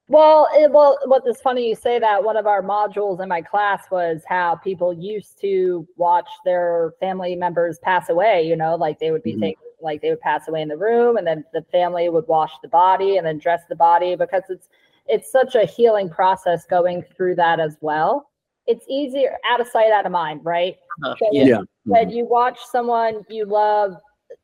Well, 0.08 0.48
it, 0.52 0.70
well, 0.70 0.98
what 1.06 1.26
is 1.26 1.40
funny 1.40 1.68
you 1.68 1.74
say 1.74 1.98
that. 1.98 2.22
One 2.22 2.36
of 2.36 2.46
our 2.46 2.62
modules 2.62 3.20
in 3.20 3.28
my 3.28 3.42
class 3.42 3.84
was 3.90 4.22
how 4.26 4.54
people 4.54 4.92
used 4.92 5.40
to 5.40 5.86
watch 5.96 6.28
their 6.44 6.92
family 7.00 7.34
members 7.34 7.78
pass 7.80 8.08
away. 8.08 8.46
You 8.46 8.56
know, 8.56 8.76
like 8.76 9.00
they 9.00 9.10
would 9.10 9.24
be 9.24 9.34
Mhm. 9.34 9.40
taken, 9.40 9.65
like 9.80 10.00
they 10.02 10.10
would 10.10 10.20
pass 10.20 10.48
away 10.48 10.62
in 10.62 10.68
the 10.68 10.76
room, 10.76 11.16
and 11.16 11.26
then 11.26 11.44
the 11.52 11.62
family 11.72 12.08
would 12.08 12.26
wash 12.28 12.52
the 12.62 12.68
body 12.68 13.16
and 13.16 13.26
then 13.26 13.38
dress 13.38 13.62
the 13.68 13.76
body 13.76 14.16
because 14.16 14.42
it's 14.48 14.68
it's 15.08 15.30
such 15.30 15.54
a 15.54 15.64
healing 15.64 16.08
process 16.08 16.64
going 16.66 17.04
through 17.16 17.36
that 17.36 17.60
as 17.60 17.76
well. 17.80 18.30
It's 18.66 18.84
easier 18.88 19.36
out 19.48 19.60
of 19.60 19.68
sight, 19.68 19.92
out 19.92 20.06
of 20.06 20.12
mind, 20.12 20.40
right? 20.44 20.76
Uh, 21.04 21.14
So 21.18 21.28
yeah. 21.30 21.44
Yeah. 21.44 21.60
when 21.84 22.10
you 22.10 22.24
watch 22.24 22.58
someone 22.70 23.22
you 23.28 23.44
love 23.44 23.96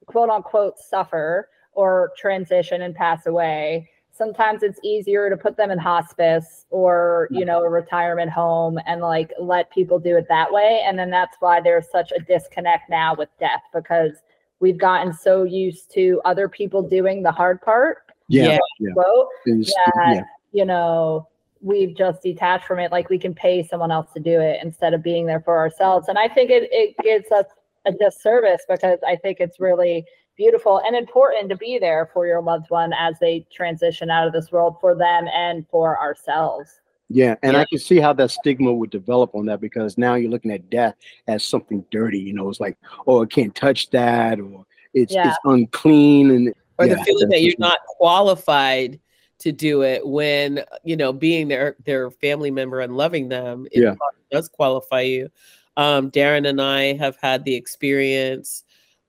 quote 0.06 0.30
unquote 0.30 0.78
suffer 0.78 1.48
or 1.72 2.12
transition 2.16 2.82
and 2.82 2.94
pass 2.94 3.26
away 3.26 3.88
sometimes 4.12 4.62
it's 4.62 4.78
easier 4.84 5.30
to 5.30 5.36
put 5.36 5.56
them 5.56 5.70
in 5.70 5.78
hospice 5.78 6.66
or 6.70 7.28
you 7.30 7.44
know 7.44 7.62
a 7.62 7.68
retirement 7.68 8.30
home 8.30 8.78
and 8.86 9.00
like 9.00 9.32
let 9.40 9.70
people 9.70 9.98
do 9.98 10.16
it 10.16 10.26
that 10.28 10.52
way 10.52 10.82
and 10.86 10.98
then 10.98 11.10
that's 11.10 11.36
why 11.40 11.60
there's 11.60 11.90
such 11.90 12.12
a 12.12 12.20
disconnect 12.20 12.88
now 12.90 13.14
with 13.14 13.28
death 13.40 13.62
because 13.74 14.12
we've 14.62 14.78
gotten 14.78 15.12
so 15.12 15.42
used 15.42 15.92
to 15.92 16.22
other 16.24 16.48
people 16.48 16.80
doing 16.80 17.22
the 17.22 17.32
hard 17.32 17.60
part 17.60 17.98
Yeah. 18.28 18.58
Yeah. 18.80 18.92
quote 18.94 19.26
It's- 19.46 19.74
that 19.86 20.14
yeah. 20.14 20.22
you 20.52 20.64
know 20.64 21.28
we've 21.60 21.94
just 21.96 22.22
detached 22.22 22.64
from 22.66 22.78
it 22.78 22.90
like 22.90 23.10
we 23.10 23.18
can 23.18 23.34
pay 23.34 23.62
someone 23.62 23.90
else 23.92 24.10
to 24.14 24.20
do 24.20 24.40
it 24.40 24.58
instead 24.62 24.94
of 24.94 25.02
being 25.02 25.26
there 25.26 25.40
for 25.40 25.58
ourselves 25.58 26.08
and 26.08 26.18
i 26.18 26.26
think 26.28 26.50
it, 26.50 26.68
it 26.72 26.94
gives 27.02 27.30
us 27.30 27.46
a 27.84 27.92
disservice 27.92 28.62
because 28.68 28.98
i 29.06 29.14
think 29.16 29.38
it's 29.40 29.60
really 29.60 30.04
beautiful 30.36 30.80
and 30.86 30.96
important 30.96 31.48
to 31.50 31.56
be 31.56 31.78
there 31.78 32.08
for 32.12 32.26
your 32.26 32.40
loved 32.42 32.70
one 32.70 32.92
as 32.94 33.14
they 33.20 33.46
transition 33.54 34.10
out 34.10 34.26
of 34.26 34.32
this 34.32 34.50
world 34.50 34.76
for 34.80 34.94
them 34.94 35.28
and 35.28 35.66
for 35.68 35.98
ourselves 35.98 36.80
Yeah, 37.12 37.36
and 37.42 37.52
Yeah. 37.52 37.60
I 37.60 37.64
can 37.66 37.78
see 37.78 38.00
how 38.00 38.12
that 38.14 38.30
stigma 38.30 38.72
would 38.72 38.90
develop 38.90 39.34
on 39.34 39.44
that 39.46 39.60
because 39.60 39.98
now 39.98 40.14
you're 40.14 40.30
looking 40.30 40.50
at 40.50 40.70
death 40.70 40.94
as 41.26 41.44
something 41.44 41.84
dirty. 41.90 42.18
You 42.18 42.32
know, 42.32 42.48
it's 42.48 42.60
like, 42.60 42.78
oh, 43.06 43.22
I 43.22 43.26
can't 43.26 43.54
touch 43.54 43.90
that, 43.90 44.40
or 44.40 44.64
it's 44.94 45.12
Yeah. 45.14 45.28
it's 45.28 45.38
unclean, 45.44 46.30
and 46.30 46.54
or 46.78 46.86
yeah, 46.86 46.94
the 46.94 47.04
feeling 47.04 47.28
that 47.28 47.42
you're 47.42 47.54
not 47.58 47.80
qualified 47.86 48.98
to 49.40 49.52
do 49.52 49.82
it 49.82 50.06
when 50.06 50.64
you 50.84 50.96
know 50.96 51.12
being 51.12 51.48
their 51.48 51.76
their 51.84 52.10
family 52.10 52.50
member 52.50 52.80
and 52.80 52.96
loving 52.96 53.28
them 53.28 53.66
it 53.72 53.80
Yeah. 53.82 53.94
does 54.30 54.48
qualify 54.48 55.00
you 55.00 55.28
um 55.76 56.12
darren 56.12 56.48
and 56.48 56.62
i 56.62 56.92
have 56.92 57.16
had 57.20 57.44
the 57.44 57.52
experience 57.52 58.62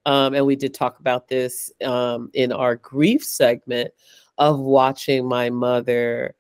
um 0.08 0.34
and 0.34 0.44
we 0.44 0.56
did 0.56 0.74
talk 0.74 1.00
about 1.00 1.28
this 1.28 1.72
um 1.86 2.32
in 2.34 2.52
our 2.52 2.78
grief 2.78 3.24
segment 3.24 3.92
of 4.40 4.60
watching 4.60 5.28
my 5.28 5.52
mother 5.52 6.34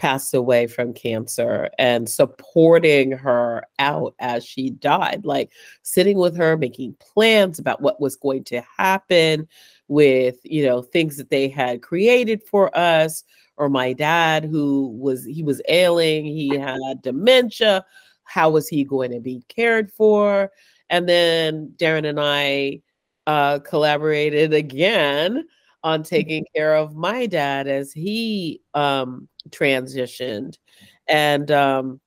pass 0.00 0.32
away 0.32 0.66
from 0.66 0.94
cancer 0.94 1.68
and 1.78 2.08
supporting 2.08 3.12
her 3.12 3.62
out 3.78 4.14
as 4.18 4.44
she 4.44 4.70
died 4.70 5.20
like 5.24 5.52
sitting 5.82 6.16
with 6.16 6.34
her 6.34 6.56
making 6.56 6.96
plans 7.00 7.58
about 7.58 7.82
what 7.82 8.00
was 8.00 8.16
going 8.16 8.42
to 8.42 8.62
happen 8.78 9.46
with 9.88 10.38
you 10.42 10.64
know 10.64 10.80
things 10.80 11.18
that 11.18 11.28
they 11.28 11.48
had 11.48 11.82
created 11.82 12.42
for 12.42 12.76
us 12.76 13.24
or 13.58 13.68
my 13.68 13.92
dad 13.92 14.44
who 14.44 14.88
was 14.98 15.24
he 15.24 15.42
was 15.42 15.60
ailing 15.68 16.24
he 16.24 16.48
had 16.48 17.02
dementia 17.02 17.84
how 18.30 18.48
was 18.48 18.68
he 18.68 18.84
going 18.84 19.10
to 19.10 19.18
be 19.18 19.42
cared 19.48 19.90
for? 19.90 20.52
And 20.88 21.08
then 21.08 21.74
darren 21.76 22.08
and 22.08 22.20
i 22.20 22.80
uh 23.26 23.58
collaborated 23.60 24.54
again 24.54 25.44
on 25.82 26.02
taking 26.02 26.44
care 26.54 26.74
of 26.74 26.94
my 26.94 27.26
dad 27.26 27.66
as 27.66 27.92
he 27.92 28.60
um 28.74 29.28
transitioned 29.48 30.56
and 31.08 31.50
um 31.50 32.00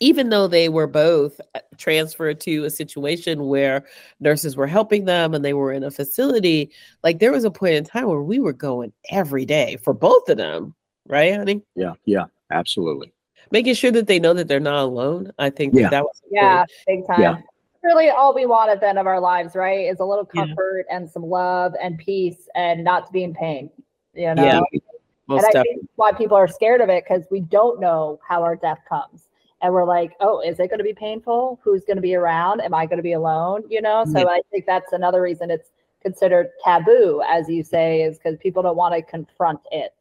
even 0.00 0.30
though 0.30 0.48
they 0.48 0.68
were 0.68 0.88
both 0.88 1.40
uh, 1.54 1.60
transferred 1.78 2.40
to 2.40 2.64
a 2.64 2.70
situation 2.70 3.46
where 3.46 3.84
nurses 4.18 4.56
were 4.56 4.66
helping 4.66 5.04
them 5.04 5.32
and 5.32 5.44
they 5.44 5.52
were 5.52 5.72
in 5.72 5.84
a 5.84 5.92
facility, 5.92 6.72
like 7.04 7.20
there 7.20 7.30
was 7.30 7.44
a 7.44 7.52
point 7.52 7.74
in 7.74 7.84
time 7.84 8.08
where 8.08 8.20
we 8.20 8.40
were 8.40 8.52
going 8.52 8.92
every 9.10 9.46
day 9.46 9.76
for 9.76 9.94
both 9.94 10.28
of 10.28 10.38
them, 10.38 10.74
right, 11.06 11.36
honey? 11.36 11.62
yeah, 11.76 11.92
yeah, 12.04 12.24
absolutely. 12.50 13.12
Making 13.52 13.74
sure 13.74 13.92
that 13.92 14.08
they 14.08 14.18
know 14.18 14.34
that 14.34 14.48
they're 14.48 14.58
not 14.58 14.82
alone. 14.82 15.30
I 15.38 15.50
think 15.50 15.72
Yeah. 15.74 15.82
that, 15.82 15.90
that 15.90 16.02
was 16.02 16.20
yeah 16.32 16.64
big 16.88 17.06
time 17.06 17.20
Yeah. 17.20 17.36
really 17.84 18.08
all 18.10 18.34
we 18.34 18.46
want 18.46 18.70
at 18.70 18.80
the 18.80 18.88
end 18.88 18.98
of 18.98 19.06
our 19.06 19.20
lives 19.20 19.54
right 19.54 19.86
is 19.88 20.00
a 20.00 20.04
little 20.04 20.28
Yeah. 20.34 20.46
comfort 20.46 20.86
and 20.90 21.08
some 21.08 21.22
love 21.22 21.74
and 21.80 21.96
peace 21.98 22.48
and 22.56 22.82
not 22.82 23.06
to 23.06 23.12
be 23.12 23.22
in 23.22 23.34
pain 23.34 23.70
you 24.14 24.34
know 24.34 24.42
Yeah, 24.42 24.60
most 25.32 25.44
and 25.44 25.46
I 25.46 25.52
definitely. 25.52 25.74
think 25.74 25.90
why 25.96 26.12
people 26.12 26.36
are 26.36 26.48
scared 26.48 26.80
of 26.80 26.88
it 26.88 27.04
because 27.06 27.26
we 27.30 27.40
don't 27.40 27.80
know 27.80 28.20
how 28.26 28.42
our 28.42 28.56
death 28.56 28.80
comes. 28.88 29.28
And 29.60 29.72
we're 29.72 29.84
like, 29.84 30.12
oh, 30.20 30.40
is 30.40 30.58
it 30.58 30.68
going 30.68 30.78
to 30.78 30.84
be 30.84 30.94
painful? 30.94 31.60
Who's 31.62 31.84
going 31.84 31.96
to 31.96 32.02
be 32.02 32.16
around? 32.16 32.60
Am 32.60 32.74
I 32.74 32.84
going 32.84 32.96
to 32.96 33.02
be 33.02 33.12
alone? 33.12 33.62
You 33.68 33.80
know, 33.80 34.04
so 34.04 34.18
Yeah. 34.18 34.26
I 34.26 34.40
think 34.50 34.66
that's 34.66 34.92
another 34.92 35.22
reason 35.22 35.50
it's 35.50 35.70
considered 36.02 36.48
taboo, 36.64 37.22
as 37.28 37.48
you 37.48 37.62
say, 37.62 38.02
is 38.02 38.18
because 38.18 38.38
people 38.38 38.62
don't 38.62 38.76
want 38.76 38.94
to 38.94 39.02
confront 39.02 39.60
it. 39.70 39.94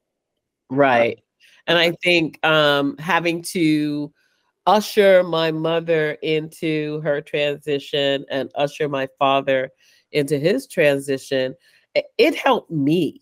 Right. 0.71 1.21
And 1.67 1.77
I 1.77 1.91
think 2.03 2.43
um, 2.45 2.97
having 2.97 3.43
to 3.43 4.11
usher 4.65 5.21
my 5.23 5.51
mother 5.51 6.13
into 6.23 7.01
her 7.01 7.21
transition 7.21 8.25
and 8.31 8.51
usher 8.55 8.89
my 8.89 9.07
father 9.19 9.69
into 10.11 10.39
his 10.39 10.67
transition, 10.67 11.53
it 12.17 12.35
helped 12.35 12.71
me 12.71 13.21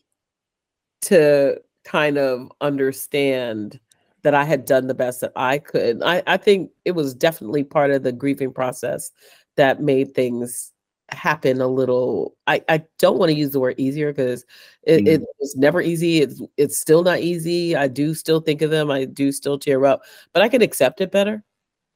to 1.01 1.59
kind 1.89 2.17
of 2.19 2.51
understand 2.61 3.79
that 4.21 4.35
I 4.35 4.43
had 4.43 4.65
done 4.65 4.87
the 4.87 4.93
best 4.93 5.21
that 5.21 5.31
I 5.35 5.57
could. 5.57 6.03
I, 6.03 6.21
I 6.27 6.37
think 6.37 6.71
it 6.85 6.91
was 6.91 7.15
definitely 7.15 7.63
part 7.63 7.89
of 7.89 8.03
the 8.03 8.11
grieving 8.11 8.51
process 8.53 9.11
that 9.55 9.81
made 9.81 10.13
things 10.13 10.71
happen 11.11 11.59
a 11.59 11.67
little 11.67 12.35
i 12.45 12.61
i 12.69 12.79
don't 12.99 13.17
want 13.17 13.31
to 13.31 13.35
use 13.35 13.49
the 13.49 13.59
word 13.59 13.73
easier 13.79 14.13
because 14.13 14.45
it, 14.83 15.07
it 15.07 15.21
was 15.39 15.55
never 15.55 15.81
easy 15.81 16.19
it's 16.21 16.39
it's 16.57 16.77
still 16.77 17.01
not 17.01 17.17
easy 17.19 17.75
i 17.75 17.87
do 17.87 18.13
still 18.13 18.39
think 18.39 18.61
of 18.61 18.69
them 18.69 18.91
i 18.91 19.05
do 19.05 19.31
still 19.31 19.57
tear 19.57 19.87
up 19.87 20.03
but 20.33 20.43
i 20.43 20.47
can 20.47 20.61
accept 20.61 21.01
it 21.01 21.11
better 21.11 21.43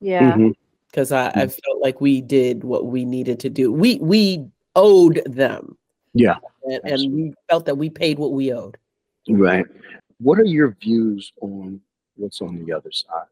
Yeah. 0.02 0.36
Mhm. 0.36 0.56
because 0.90 1.12
I, 1.12 1.28
I 1.30 1.46
felt 1.48 1.80
like 1.80 2.02
we 2.02 2.22
did 2.22 2.64
what 2.64 2.88
we 2.88 3.06
needed 3.06 3.40
to 3.42 3.52
do 3.52 3.72
we 3.72 4.00
we 4.00 4.44
owed 4.76 5.22
them 5.28 5.78
Yeah, 6.16 6.38
and, 6.64 6.82
and 6.84 7.14
we 7.14 7.34
felt 7.48 7.66
that 7.66 7.78
we 7.78 7.92
paid 7.92 8.18
what 8.18 8.32
we 8.32 8.52
owed 8.52 8.80
right. 9.30 9.66
What 10.20 10.40
are 10.40 10.46
your 10.46 10.76
views 10.82 11.32
on 11.42 11.82
what's 12.16 12.42
on 12.42 12.64
the 12.64 12.74
other 12.74 12.92
side? 12.92 13.26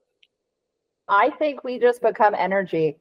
I 1.08 1.30
think 1.32 1.64
we 1.64 1.80
just 1.80 2.02
become 2.02 2.36
energy. 2.36 2.98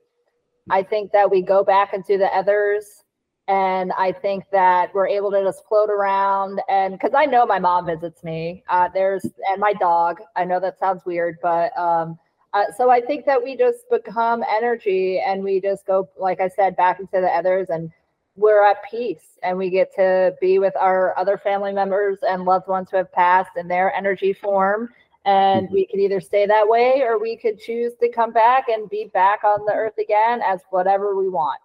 I 0.69 0.83
think 0.83 1.13
that 1.13 1.31
we 1.31 1.43
go 1.43 1.65
back 1.65 1.95
into 1.95 2.19
the 2.19 2.27
others. 2.27 3.05
And 3.49 3.93
I 3.99 4.13
think 4.13 4.45
that 4.53 4.95
we're 4.95 5.09
able 5.09 5.33
to 5.33 5.43
just 5.43 5.67
float 5.67 5.91
around. 5.91 6.61
And 6.69 6.95
because 6.95 7.15
I 7.17 7.27
know 7.27 7.45
my 7.47 7.59
mom 7.59 7.87
visits 7.87 8.23
me, 8.23 8.63
uh, 8.69 8.89
there's, 8.95 9.25
and 9.25 9.59
my 9.59 9.73
dog. 9.73 10.21
I 10.37 10.45
know 10.45 10.61
that 10.61 10.79
sounds 10.79 11.03
weird, 11.05 11.39
but 11.43 11.77
um, 11.77 12.17
uh, 12.53 12.65
so 12.77 12.91
I 12.91 13.01
think 13.01 13.27
that 13.27 13.43
we 13.43 13.57
just 13.57 13.89
become 13.91 14.45
energy 14.49 15.21
and 15.25 15.43
we 15.43 15.61
just 15.61 15.87
go, 15.87 16.09
like 16.17 16.41
I 16.41 16.49
said, 16.49 16.77
back 16.77 17.01
into 17.01 17.21
the 17.21 17.29
others 17.29 17.71
and 17.71 17.91
we're 18.37 18.65
at 18.65 18.79
peace 18.89 19.39
and 19.43 19.57
we 19.59 19.71
get 19.71 19.95
to 19.95 20.35
be 20.41 20.59
with 20.59 20.75
our 20.77 21.17
other 21.19 21.37
family 21.37 21.73
members 21.73 22.19
and 22.23 22.45
loved 22.45 22.69
ones 22.69 22.89
who 22.91 22.97
have 22.97 23.13
passed 23.13 23.57
in 23.57 23.69
their 23.69 23.93
energy 23.95 24.33
form 24.33 24.89
and 25.27 25.69
Mhm. 25.69 25.73
we 25.73 25.87
could 25.87 26.01
either 26.01 26.21
stay 26.21 26.47
that 26.47 26.67
way 26.67 27.03
or 27.03 27.19
we 27.19 27.37
could 27.37 27.59
choose 27.59 27.95
to 27.97 28.09
come 28.09 28.31
back 28.33 28.69
and 28.69 28.89
be 28.89 29.07
back 29.13 29.45
on 29.45 29.65
the 29.67 29.73
earth 29.75 29.99
again 29.99 30.41
as 30.43 30.63
whatever 30.71 31.15
we 31.15 31.29
want 31.29 31.61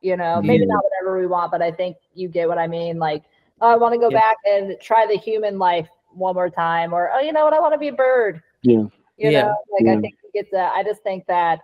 you 0.00 0.16
know 0.16 0.42
maybe 0.42 0.64
Yeah. 0.66 0.74
not 0.74 0.84
whatever 0.84 1.18
we 1.18 1.26
want 1.26 1.50
but 1.50 1.62
i 1.62 1.70
think 1.72 1.96
you 2.14 2.28
get 2.28 2.48
what 2.48 2.58
i 2.58 2.66
mean 2.66 2.98
like 2.98 3.22
oh, 3.60 3.68
i 3.70 3.76
want 3.76 3.94
to 3.94 3.98
go 3.98 4.10
Yeah. 4.10 4.18
back 4.18 4.36
and 4.44 4.76
try 4.80 5.06
the 5.06 5.16
human 5.16 5.58
life 5.58 5.88
one 6.12 6.34
more 6.34 6.50
time 6.50 6.92
or 6.92 7.10
oh 7.12 7.20
you 7.20 7.32
know 7.32 7.44
what 7.44 7.54
i 7.54 7.60
want 7.60 7.72
to 7.74 7.78
be 7.78 7.88
a 7.88 7.92
bird 7.92 8.42
Yeah. 8.62 8.82
you 9.16 9.30
Yeah. 9.30 9.42
know 9.42 9.56
like 9.72 9.84
Yeah. 9.86 9.92
i 9.96 10.00
think 10.00 10.16
we 10.22 10.30
get 10.32 10.50
to 10.50 10.60
i 10.60 10.82
just 10.82 11.02
think 11.02 11.26
that 11.26 11.60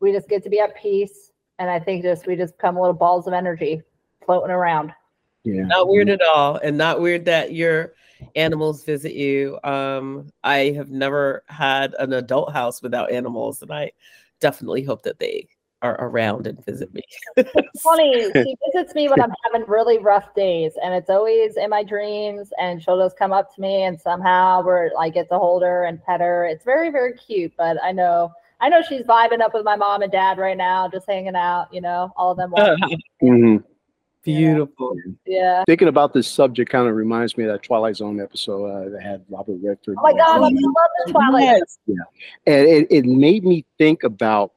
we 0.00 0.12
just 0.12 0.28
get 0.28 0.42
to 0.42 0.50
be 0.50 0.60
at 0.60 0.74
peace 0.74 1.30
and 1.58 1.70
i 1.70 1.78
think 1.78 2.02
just 2.02 2.26
we 2.26 2.36
just 2.36 2.56
become 2.56 2.76
little 2.76 2.92
balls 2.92 3.26
of 3.26 3.32
energy 3.32 3.82
floating 4.24 4.50
around 4.50 4.92
Yeah. 5.44 5.64
not 5.64 5.88
weird 5.88 6.08
at 6.08 6.22
all 6.22 6.56
and 6.56 6.76
not 6.76 7.00
weird 7.00 7.24
that 7.26 7.52
you're 7.52 7.94
animals 8.34 8.84
visit 8.84 9.14
you. 9.14 9.58
Um, 9.64 10.30
I 10.44 10.72
have 10.76 10.90
never 10.90 11.44
had 11.48 11.94
an 11.98 12.12
adult 12.12 12.52
house 12.52 12.82
without 12.82 13.10
animals, 13.10 13.62
and 13.62 13.72
I 13.72 13.92
definitely 14.40 14.82
hope 14.82 15.02
that 15.02 15.18
they 15.18 15.48
are 15.82 15.96
around 16.00 16.46
and 16.46 16.64
visit 16.64 16.92
me. 16.94 17.02
It's 17.36 17.82
funny. 17.82 18.30
She 18.32 18.56
visits 18.72 18.94
me 18.94 19.08
when 19.08 19.20
I'm 19.20 19.32
having 19.44 19.68
really 19.68 19.98
rough 19.98 20.34
days, 20.34 20.72
and 20.82 20.94
it's 20.94 21.10
always 21.10 21.56
in 21.56 21.70
my 21.70 21.82
dreams. 21.82 22.50
And 22.58 22.82
she'll 22.82 23.02
just 23.02 23.18
come 23.18 23.32
up 23.32 23.54
to 23.54 23.60
me, 23.60 23.84
and 23.84 24.00
somehow 24.00 24.62
we're 24.62 24.90
I 24.98 25.10
get 25.10 25.28
to 25.30 25.38
hold 25.38 25.62
her 25.62 25.84
and 25.84 26.02
pet 26.02 26.20
her. 26.20 26.46
It's 26.46 26.64
very, 26.64 26.90
very 26.90 27.14
cute. 27.14 27.52
But 27.56 27.82
I 27.82 27.92
know, 27.92 28.32
I 28.60 28.68
know 28.68 28.80
she's 28.82 29.02
vibing 29.02 29.40
up 29.40 29.52
with 29.54 29.64
my 29.64 29.76
mom 29.76 30.02
and 30.02 30.10
dad 30.10 30.38
right 30.38 30.56
now, 30.56 30.88
just 30.88 31.06
hanging 31.08 31.36
out. 31.36 31.72
You 31.72 31.80
know, 31.80 32.12
all 32.16 32.30
of 32.32 32.38
them. 32.38 32.50
walking. 32.50 33.00
Mhm. 33.22 33.64
Beautiful. 34.22 34.96
yeah. 35.24 35.62
Thinking 35.66 35.86
about 35.86 36.12
this 36.12 36.26
subject 36.26 36.68
kind 36.70 36.88
of 36.88 36.96
reminds 36.96 37.36
me 37.36 37.44
of 37.44 37.52
that 37.52 37.62
Twilight 37.62 37.94
Zone 37.96 38.20
episode 38.20 38.64
uh, 38.66 38.88
that 38.90 39.00
had 39.00 39.24
Robert 39.28 39.58
Redford. 39.62 39.94
Oh 39.98 40.02
my 40.02 40.12
God, 40.12 40.20
I 40.28 40.38
love 40.38 40.52
the 40.52 41.12
Twilight. 41.12 41.44
Yes. 41.44 41.78
and 42.46 42.66
it, 42.68 42.86
it 42.90 43.04
made 43.04 43.44
me 43.44 43.64
think 43.78 44.02
about 44.02 44.52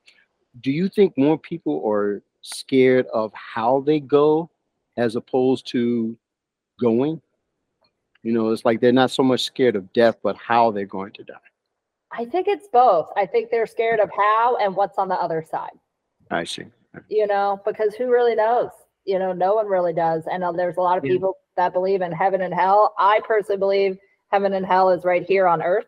do 0.62 0.72
you 0.72 0.90
think 0.90 1.16
more 1.18 1.38
people 1.38 1.88
are 1.88 2.24
scared 2.42 3.06
of 3.14 3.32
how 3.34 3.82
they 3.82 4.00
go 4.00 4.50
as 4.98 5.16
opposed 5.16 5.68
to 5.68 6.18
going 6.80 7.22
you 8.24 8.32
know 8.34 8.50
it's 8.50 8.66
like 8.66 8.80
they're 8.82 8.92
not 8.92 9.12
so 9.12 9.22
much 9.22 9.44
scared 9.44 9.76
of 9.76 9.92
death 9.94 10.18
but 10.24 10.36
how 10.38 10.72
they're 10.72 10.86
going 10.86 11.12
to 11.12 11.24
die 11.24 11.36
I 12.12 12.26
think 12.26 12.48
it's 12.48 12.68
both. 12.72 13.10
I 13.16 13.26
think 13.26 13.50
they're 13.50 13.68
scared 13.68 14.00
of 14.00 14.10
how 14.16 14.58
and 14.58 14.76
what's 14.76 14.98
on 14.98 15.08
the 15.08 15.16
other 15.16 15.44
side. 15.50 15.78
i 16.32 16.44
see 16.44 16.66
you 17.08 17.28
know, 17.28 17.62
because 17.66 17.94
who 17.96 18.10
really 18.10 18.36
knows? 18.36 18.72
You 19.06 19.20
know, 19.20 19.32
no 19.32 19.54
one 19.54 19.68
really 19.68 19.94
does. 19.94 20.24
And 20.30 20.44
uh, 20.44 20.52
there's 20.52 20.78
a 20.78 20.82
lot 20.82 20.98
of 20.98 21.06
Yeah. 21.06 21.14
people 21.14 21.38
that 21.56 21.72
believe 21.72 22.02
in 22.02 22.12
heaven 22.12 22.42
and 22.42 22.54
hell. 22.54 22.94
I 22.98 23.22
personally 23.26 23.58
believe 23.60 23.98
heaven 24.32 24.54
and 24.54 24.66
hell 24.66 24.90
is 24.90 25.06
right 25.06 25.24
here 25.24 25.48
on 25.48 25.62
earth. 25.62 25.86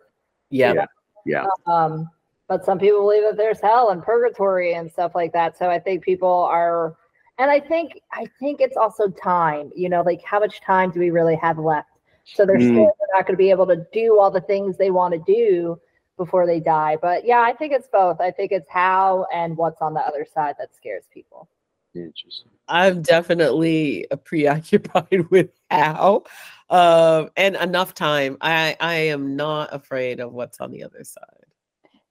Yeah. 0.51 0.74
Yeah. 0.74 0.86
yeah 1.25 1.46
Um, 1.66 2.10
but 2.48 2.63
some 2.66 2.78
people 2.80 3.01
believe 3.01 3.24
that 3.24 3.38
there's 3.38 3.60
hell 3.60 3.90
and 3.90 4.04
purgatory 4.04 4.74
and 4.75 4.92
stuff 4.92 5.13
like 5.16 5.34
that. 5.34 5.58
So 5.58 5.70
I 5.70 5.80
think 5.80 6.04
people 6.04 6.30
are, 6.51 6.96
and 7.40 7.50
I 7.50 7.60
think 7.60 8.00
I 8.12 8.28
think 8.40 8.62
it's 8.62 8.78
also 8.78 9.10
time. 9.10 9.72
You 9.75 9.90
know, 9.90 10.01
like 10.01 10.24
how 10.24 10.40
much 10.40 10.62
time 10.62 10.92
do 10.92 11.00
we 11.00 11.10
really 11.10 11.36
have 11.36 11.58
left? 11.58 11.90
So 12.25 12.46
they're 12.46 12.58
Mm. 12.58 12.70
scared 12.70 12.94
they're 13.00 13.18
not 13.18 13.25
going 13.25 13.34
to 13.34 13.38
be 13.38 13.50
able 13.50 13.68
to 13.68 13.86
do 13.92 14.20
all 14.20 14.30
the 14.32 14.42
things 14.42 14.78
they 14.78 14.92
want 14.92 15.13
to 15.13 15.20
do 15.34 15.80
before 16.18 16.46
they 16.46 16.60
die. 16.60 16.98
But 17.01 17.25
yeah, 17.25 17.41
I 17.41 17.53
think 17.53 17.74
it's 17.74 17.88
both. 17.88 18.20
I 18.22 18.32
think 18.32 18.51
it's 18.51 18.70
how 18.70 19.25
and 19.34 19.58
what's 19.58 19.82
on 19.82 19.94
the 19.94 20.01
other 20.01 20.25
side 20.32 20.56
that 20.60 20.75
scares 20.75 21.06
people. 21.13 21.50
interesting 21.96 22.51
I'm 22.68 23.01
definitely 23.01 24.10
uh, 24.12 24.15
preoccupied 24.18 25.27
with 25.30 25.50
how, 25.70 26.24
um, 26.70 27.30
and 27.36 27.56
enough 27.56 27.94
time. 27.94 28.38
I 28.41 28.77
I 28.80 28.96
am 28.96 29.36
not 29.36 29.74
afraid 29.74 30.20
of 30.20 30.32
what's 30.32 30.60
on 30.62 30.72
the 30.72 30.84
other 30.84 31.03
side. 31.03 31.25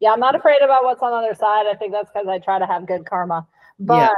Yeah, 0.01 0.13
I'm 0.13 0.21
not 0.21 0.35
afraid 0.35 0.63
about 0.63 0.85
what's 0.85 1.03
on 1.03 1.11
the 1.11 1.29
other 1.29 1.35
side. 1.35 1.67
I 1.67 1.75
think 1.75 1.93
that's 1.93 2.11
because 2.11 2.27
I 2.27 2.39
try 2.39 2.59
to 2.59 2.67
have 2.67 2.87
good 2.87 3.05
karma. 3.05 3.47
But 3.79 4.13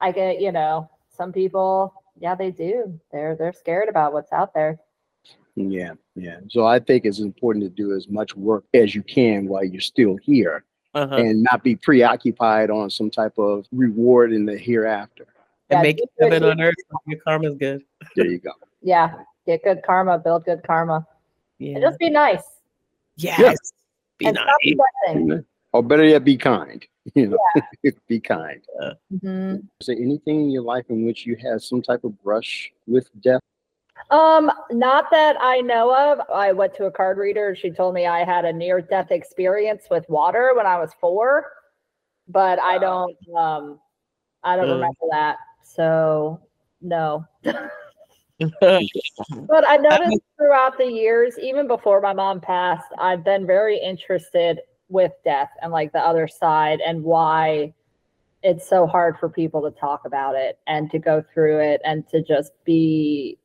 I 0.00 0.12
get, 0.12 0.40
you 0.40 0.52
know, 0.52 0.90
some 1.16 1.32
people, 1.32 1.94
yeah, 2.18 2.34
they 2.34 2.50
do. 2.50 3.00
They're 3.12 3.36
they're 3.36 3.52
scared 3.52 3.88
about 3.88 4.12
what's 4.12 4.32
out 4.32 4.54
there. 4.54 4.80
Yeah 5.58 5.92
yeah 6.14 6.38
so 6.48 6.64
i 6.66 6.78
think 6.78 7.04
it's 7.04 7.18
important 7.20 7.62
to 7.64 7.68
do 7.70 7.92
as 7.94 8.08
much 8.08 8.36
work 8.36 8.64
as 8.74 8.94
you 8.94 9.02
can 9.02 9.46
while 9.48 9.64
you're 9.64 9.80
still 9.80 10.16
here 10.22 10.64
Uh-huh. 10.94 11.14
and 11.16 11.42
not 11.50 11.62
be 11.62 11.74
preoccupied 11.76 12.70
on 12.70 12.88
some 12.90 13.10
type 13.10 13.36
of 13.38 13.66
reward 13.72 14.32
in 14.32 14.46
the 14.46 14.56
hereafter 14.56 15.26
and 15.70 15.78
Yeah, 15.78 15.82
make 15.82 15.98
it 16.00 16.08
heaven 16.18 16.42
on 16.44 16.60
earth. 16.60 16.74
Your 17.06 17.20
karma's 17.20 17.56
good. 17.56 17.82
there 18.16 18.26
you 18.26 18.38
go 18.38 18.52
Yeah, 18.82 19.12
get 19.46 19.62
good 19.64 19.82
karma, 19.84 20.18
build 20.18 20.44
good 20.44 20.62
karma, 20.62 21.06
Yeah. 21.58 21.74
and 21.74 21.82
just 21.82 21.98
be 21.98 22.10
nice 22.10 22.44
yes. 23.16 23.58
Be 24.18 24.26
and 24.26 24.34
nice. 24.36 24.46
stop 24.46 25.44
or 25.72 25.82
better 25.82 26.04
yet 26.04 26.24
be 26.24 26.36
kind 26.36 26.86
you 27.14 27.26
know 27.28 27.38
be 28.08 28.18
kind 28.20 28.62
Mhm. 29.12 29.62
Is 29.80 29.86
there 29.88 29.96
anything 29.96 30.36
in 30.44 30.50
your 30.50 30.62
life 30.62 30.86
in 30.88 31.04
which 31.06 31.26
you 31.26 31.34
had 31.36 31.60
some 31.62 31.82
type 31.82 32.04
of 32.04 32.12
brush 32.22 32.70
with 32.86 33.08
death? 33.20 33.40
Um, 34.10 34.50
not 34.70 35.10
that 35.10 35.36
I 35.40 35.60
know 35.60 35.94
of. 35.94 36.20
I 36.34 36.52
went 36.52 36.74
to 36.76 36.86
a 36.86 36.90
card 36.90 37.18
reader. 37.18 37.54
She 37.54 37.70
told 37.70 37.94
me 37.94 38.06
I 38.06 38.24
had 38.24 38.44
a 38.44 38.52
near 38.52 38.80
death 38.80 39.10
experience 39.10 39.84
with 39.90 40.08
water 40.08 40.52
when 40.56 40.66
I 40.66 40.78
was 40.78 40.92
four, 41.00 41.44
but 42.26 42.58
I 42.58 42.78
don't 42.78 43.16
um 43.36 43.80
I 44.42 44.56
don't 44.56 44.66
Mm. 44.68 44.74
remember 44.74 45.06
that. 45.10 45.36
So 45.64 46.40
no. 46.80 47.26
But 49.48 49.66
I 49.66 49.76
noticed 49.76 50.20
throughout 50.36 50.76
the 50.78 50.84
years, 50.84 51.38
even 51.38 51.66
before 51.66 52.00
my 52.00 52.12
mom 52.12 52.40
passed, 52.40 52.86
I've 52.98 53.24
been 53.24 53.46
very 53.46 53.78
interested 53.78 54.60
with 54.88 55.12
death 55.24 55.50
and 55.62 55.72
like 55.72 55.92
the 55.92 56.00
other 56.00 56.28
side 56.28 56.80
and 56.80 57.02
why 57.02 57.72
it's 58.42 58.68
so 58.68 58.86
hard 58.86 59.18
for 59.18 59.28
people 59.28 59.62
to 59.62 59.70
talk 59.78 60.02
about 60.04 60.34
it 60.36 60.58
and 60.66 60.90
to 60.90 60.98
go 60.98 61.24
through 61.32 61.60
it 61.60 61.80
and 61.84 62.06
to 62.08 62.22
just 62.22 62.52
be 62.64 63.38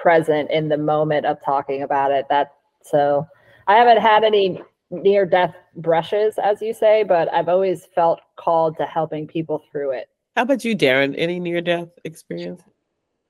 present 0.00 0.50
in 0.50 0.68
the 0.68 0.76
moment 0.76 1.26
of 1.26 1.38
talking 1.44 1.82
about 1.82 2.12
it. 2.12 2.26
That 2.30 2.52
so 2.82 3.26
I 3.66 3.76
haven't 3.76 4.00
had 4.00 4.24
any 4.24 4.62
near 4.90 5.26
death 5.26 5.54
brushes, 5.76 6.38
as 6.38 6.62
you 6.62 6.72
say, 6.72 7.02
but 7.02 7.32
I've 7.32 7.48
always 7.48 7.86
felt 7.94 8.20
called 8.36 8.76
to 8.78 8.86
helping 8.86 9.26
people 9.26 9.64
through 9.70 9.92
it. 9.92 10.08
How 10.36 10.42
about 10.42 10.64
you, 10.64 10.76
Darren? 10.76 11.14
Any 11.16 11.40
near 11.40 11.60
death 11.60 11.88
experience? 12.04 12.62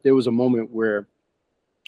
There 0.03 0.15
was 0.15 0.27
a 0.27 0.33
moment 0.33 0.71
where 0.71 1.07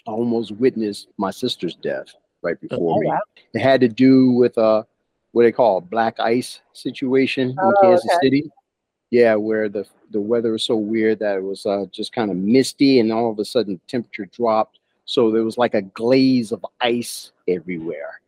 I 0.07 0.11
almost 0.11 0.51
witnessed 0.53 1.09
my 1.17 1.29
sister's 1.31 1.75
death 1.75 2.07
right 2.41 2.59
before 2.59 2.97
Oh, 2.97 2.99
me. 3.01 3.07
wow. 3.07 3.19
It 3.53 3.59
had 3.59 3.81
to 3.81 3.87
do 3.87 4.31
with 4.31 4.57
uh 4.57 4.83
what 5.31 5.43
they 5.43 5.51
call 5.51 5.77
a 5.77 5.81
black 5.81 6.19
ice 6.19 6.61
situation 6.73 7.49
in 7.51 7.59
Oh, 7.61 7.75
Kansas 7.81 8.05
okay. 8.05 8.25
City. 8.25 8.51
Yeah, 9.11 9.35
where 9.35 9.69
the 9.69 9.85
the 10.11 10.21
weather 10.21 10.51
was 10.51 10.63
so 10.63 10.75
weird 10.75 11.19
that 11.19 11.37
it 11.37 11.43
was 11.43 11.65
uh, 11.65 11.85
just 11.91 12.13
kind 12.13 12.31
of 12.31 12.37
misty, 12.37 12.99
and 12.99 13.11
all 13.11 13.31
of 13.31 13.39
a 13.39 13.45
sudden 13.45 13.79
temperature 13.87 14.25
dropped. 14.25 14.79
So 15.05 15.31
there 15.31 15.43
was 15.43 15.57
like 15.57 15.73
a 15.73 15.81
glaze 15.81 16.51
of 16.51 16.65
ice 16.81 17.31
everywhere. 17.47 18.21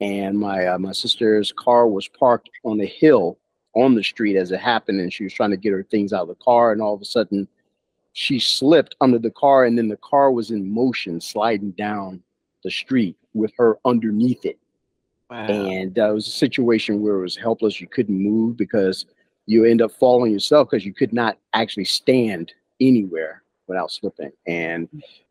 And 0.00 0.38
my 0.38 0.66
uh, 0.66 0.78
my 0.78 0.92
sister's 0.92 1.52
car 1.52 1.86
was 1.86 2.08
parked 2.08 2.50
on 2.64 2.80
a 2.80 2.86
hill 2.86 3.38
on 3.74 3.94
the 3.94 4.02
street 4.02 4.36
as 4.36 4.52
it 4.52 4.60
happened, 4.60 5.00
and 5.00 5.12
she 5.12 5.24
was 5.24 5.32
trying 5.32 5.50
to 5.50 5.56
get 5.56 5.72
her 5.72 5.82
things 5.82 6.12
out 6.12 6.22
of 6.22 6.28
the 6.28 6.44
car, 6.44 6.72
and 6.72 6.80
all 6.80 6.94
of 6.94 7.00
a 7.00 7.06
sudden 7.06 7.48
she 8.12 8.38
slipped 8.38 8.94
under 9.00 9.18
the 9.18 9.30
car, 9.30 9.64
and 9.64 9.76
then 9.76 9.88
the 9.88 9.96
car 9.98 10.30
was 10.30 10.50
in 10.50 10.72
motion, 10.72 11.20
sliding 11.20 11.72
down 11.72 12.22
the 12.62 12.70
street 12.70 13.16
with 13.34 13.52
her 13.58 13.78
underneath 13.84 14.44
it. 14.44 14.58
Wow. 15.30 15.46
And 15.46 15.98
uh, 15.98 16.10
it 16.10 16.14
was 16.14 16.28
a 16.28 16.30
situation 16.30 17.02
where 17.02 17.16
it 17.16 17.22
was 17.22 17.36
helpless. 17.36 17.80
You 17.80 17.88
couldn't 17.88 18.16
move 18.16 18.56
because 18.56 19.06
you 19.46 19.64
end 19.64 19.82
up 19.82 19.92
falling 19.92 20.32
yourself 20.32 20.70
because 20.70 20.84
you 20.86 20.94
could 20.94 21.12
not 21.12 21.38
actually 21.52 21.84
stand 21.84 22.52
anywhere 22.80 23.42
without 23.66 23.90
slipping. 23.90 24.32
And 24.46 24.88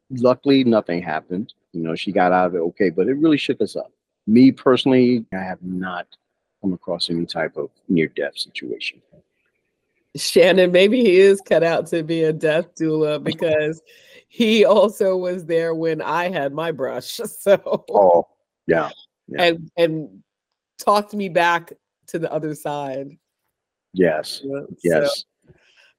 luckily, 0.10 0.63
nothing 0.63 1.02
happened. 1.02 1.54
You 1.71 1.82
know, 1.82 1.95
she 1.95 2.12
got 2.12 2.32
out 2.32 2.47
of 2.47 2.56
it 2.56 2.60
okay, 2.60 2.89
but 2.89 3.08
it 3.08 3.13
really 3.13 3.38
shook 3.38 3.62
us 3.62 3.76
up. 3.76 3.91
Me 4.28 4.52
personally, 4.52 5.26
I 5.34 5.38
have 5.38 5.62
not 5.62 6.08
come 6.62 6.73
across 6.73 7.10
any 7.10 7.26
type 7.26 7.58
of 7.58 7.69
near 7.89 8.08
death 8.08 8.38
situation. 8.38 9.02
Shannon, 10.15 10.71
maybe 10.71 11.02
he 11.02 11.19
is 11.19 11.41
cut 11.41 11.63
out 11.63 11.88
to 11.88 12.04
be 12.04 12.23
a 12.23 12.32
death 12.34 12.76
doula 12.76 13.21
because 13.23 13.82
he 14.28 14.63
also 14.63 15.17
was 15.17 15.45
there 15.45 15.73
when 15.73 16.02
I 16.02 16.30
had 16.30 16.54
my 16.54 16.71
brush. 16.71 17.19
So 17.28 17.84
Oh, 17.89 18.28
yeah. 18.67 18.91
yeah. 19.28 19.43
and 19.43 19.71
and 19.76 20.23
talked 20.78 21.13
me 21.13 21.30
back 21.30 21.73
to 22.08 22.19
the 22.19 22.32
other 22.32 22.54
side. 22.56 23.17
Yes. 23.93 24.41
you 24.43 24.67
so 24.79 24.99
Yes. 25.01 25.25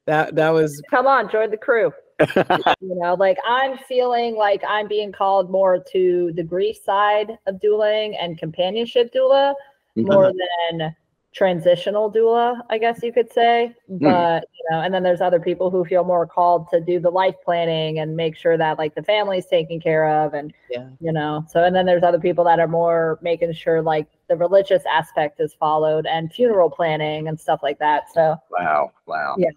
that 0.05 0.35
that 0.35 0.49
was 0.49 0.81
Come 0.89 1.07
on, 1.07 1.29
join 1.29 1.49
the 1.51 1.57
crew. 1.57 1.91
you 2.79 2.95
know 2.95 3.13
like 3.19 3.37
i'm 3.45 3.77
feeling 3.89 4.37
like 4.37 4.63
i'm 4.65 4.87
being 4.87 5.11
called 5.11 5.51
more 5.51 5.83
to 5.91 6.31
the 6.35 6.43
grief 6.43 6.77
side 6.85 7.37
of 7.45 7.59
dueling 7.59 8.15
and 8.15 8.37
companionship 8.37 9.11
doula 9.13 9.53
Mhm. 9.97 10.07
more 10.07 10.31
than 10.31 10.95
transitional 11.35 12.09
doula 12.09 12.61
i 12.69 12.77
guess 12.77 13.03
you 13.03 13.11
could 13.11 13.31
say 13.31 13.75
but 13.89 14.45
you 14.53 14.65
know 14.71 14.79
and 14.79 14.93
then 14.93 15.03
there's 15.03 15.19
other 15.19 15.39
people 15.39 15.69
who 15.69 15.83
feel 15.83 16.05
more 16.05 16.25
called 16.25 16.65
to 16.69 16.79
do 16.79 16.97
the 16.97 17.09
life 17.09 17.35
planning 17.43 17.99
and 17.99 18.15
make 18.15 18.37
sure 18.37 18.57
that 18.57 18.77
like 18.77 18.95
the 18.95 19.03
family's 19.03 19.45
taken 19.45 19.77
care 19.77 20.07
of 20.07 20.33
and 20.33 20.53
yeah. 20.71 20.87
you 21.01 21.11
know 21.11 21.45
so 21.49 21.61
and 21.63 21.75
then 21.75 21.85
there's 21.85 22.03
other 22.03 22.19
people 22.19 22.45
that 22.45 22.57
are 22.57 22.69
more 22.69 23.19
making 23.21 23.51
sure 23.51 23.81
like 23.81 24.07
the 24.29 24.37
religious 24.37 24.83
aspect 24.89 25.41
is 25.41 25.53
followed 25.53 26.05
and 26.05 26.31
funeral 26.31 26.69
planning 26.69 27.27
and 27.27 27.37
stuff 27.37 27.59
like 27.61 27.79
that 27.79 28.05
so 28.13 28.39
Wow. 28.57 28.91
Wow. 29.05 29.35
Yeah. 29.37 29.49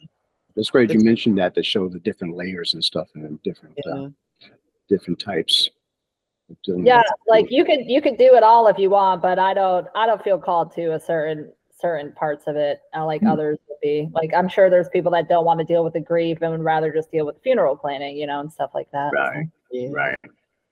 That's 0.57 0.71
great. 0.71 0.93
You 0.93 1.01
mentioned 1.01 1.39
that 1.39 1.55
to 1.55 1.63
show 1.63 1.89
the 1.89 2.01
different 2.01 2.37
layers 2.37 2.75
and 2.75 2.83
stuff 2.83 3.09
and 3.15 3.41
different 3.43 3.79
uh, 3.87 4.09
different 4.89 5.21
types. 5.21 5.71
yeah 6.67 7.03
like 7.29 7.51
you 7.51 7.63
could 7.65 7.81
you 7.87 8.01
could 8.01 8.17
do 8.17 8.35
it 8.35 8.43
all 8.43 8.69
if 8.69 8.79
you 8.79 8.89
want 8.89 9.21
but 9.21 9.39
i 9.39 9.53
don't 9.53 9.87
i 9.95 10.07
don't 10.07 10.25
feel 10.25 10.39
called 10.39 10.75
to 10.75 10.95
a 10.95 10.99
certain 10.99 11.53
certain 11.81 12.13
parts 12.13 12.45
of 12.47 12.57
it 12.57 12.81
uh, 12.97 13.05
like 13.05 13.23
Mm. 13.23 13.33
others 13.33 13.59
would 13.69 13.79
be 13.83 14.09
like 14.13 14.33
i'm 14.35 14.49
sure 14.49 14.69
there's 14.71 14.89
people 14.89 15.13
that 15.13 15.29
don't 15.29 15.45
want 15.45 15.59
to 15.59 15.65
deal 15.65 15.85
with 15.85 15.93
the 15.93 16.01
grief 16.01 16.39
and 16.43 16.51
would 16.51 16.63
rather 16.65 16.93
just 16.93 17.11
deal 17.13 17.25
with 17.27 17.41
funeral 17.43 17.77
planning 17.77 18.17
you 18.17 18.27
know 18.27 18.41
and 18.41 18.53
stuff 18.53 18.71
like 18.75 18.91
that. 18.93 19.11
Right. 19.13 19.47
yeah. 19.71 19.89
Right. 19.93 20.17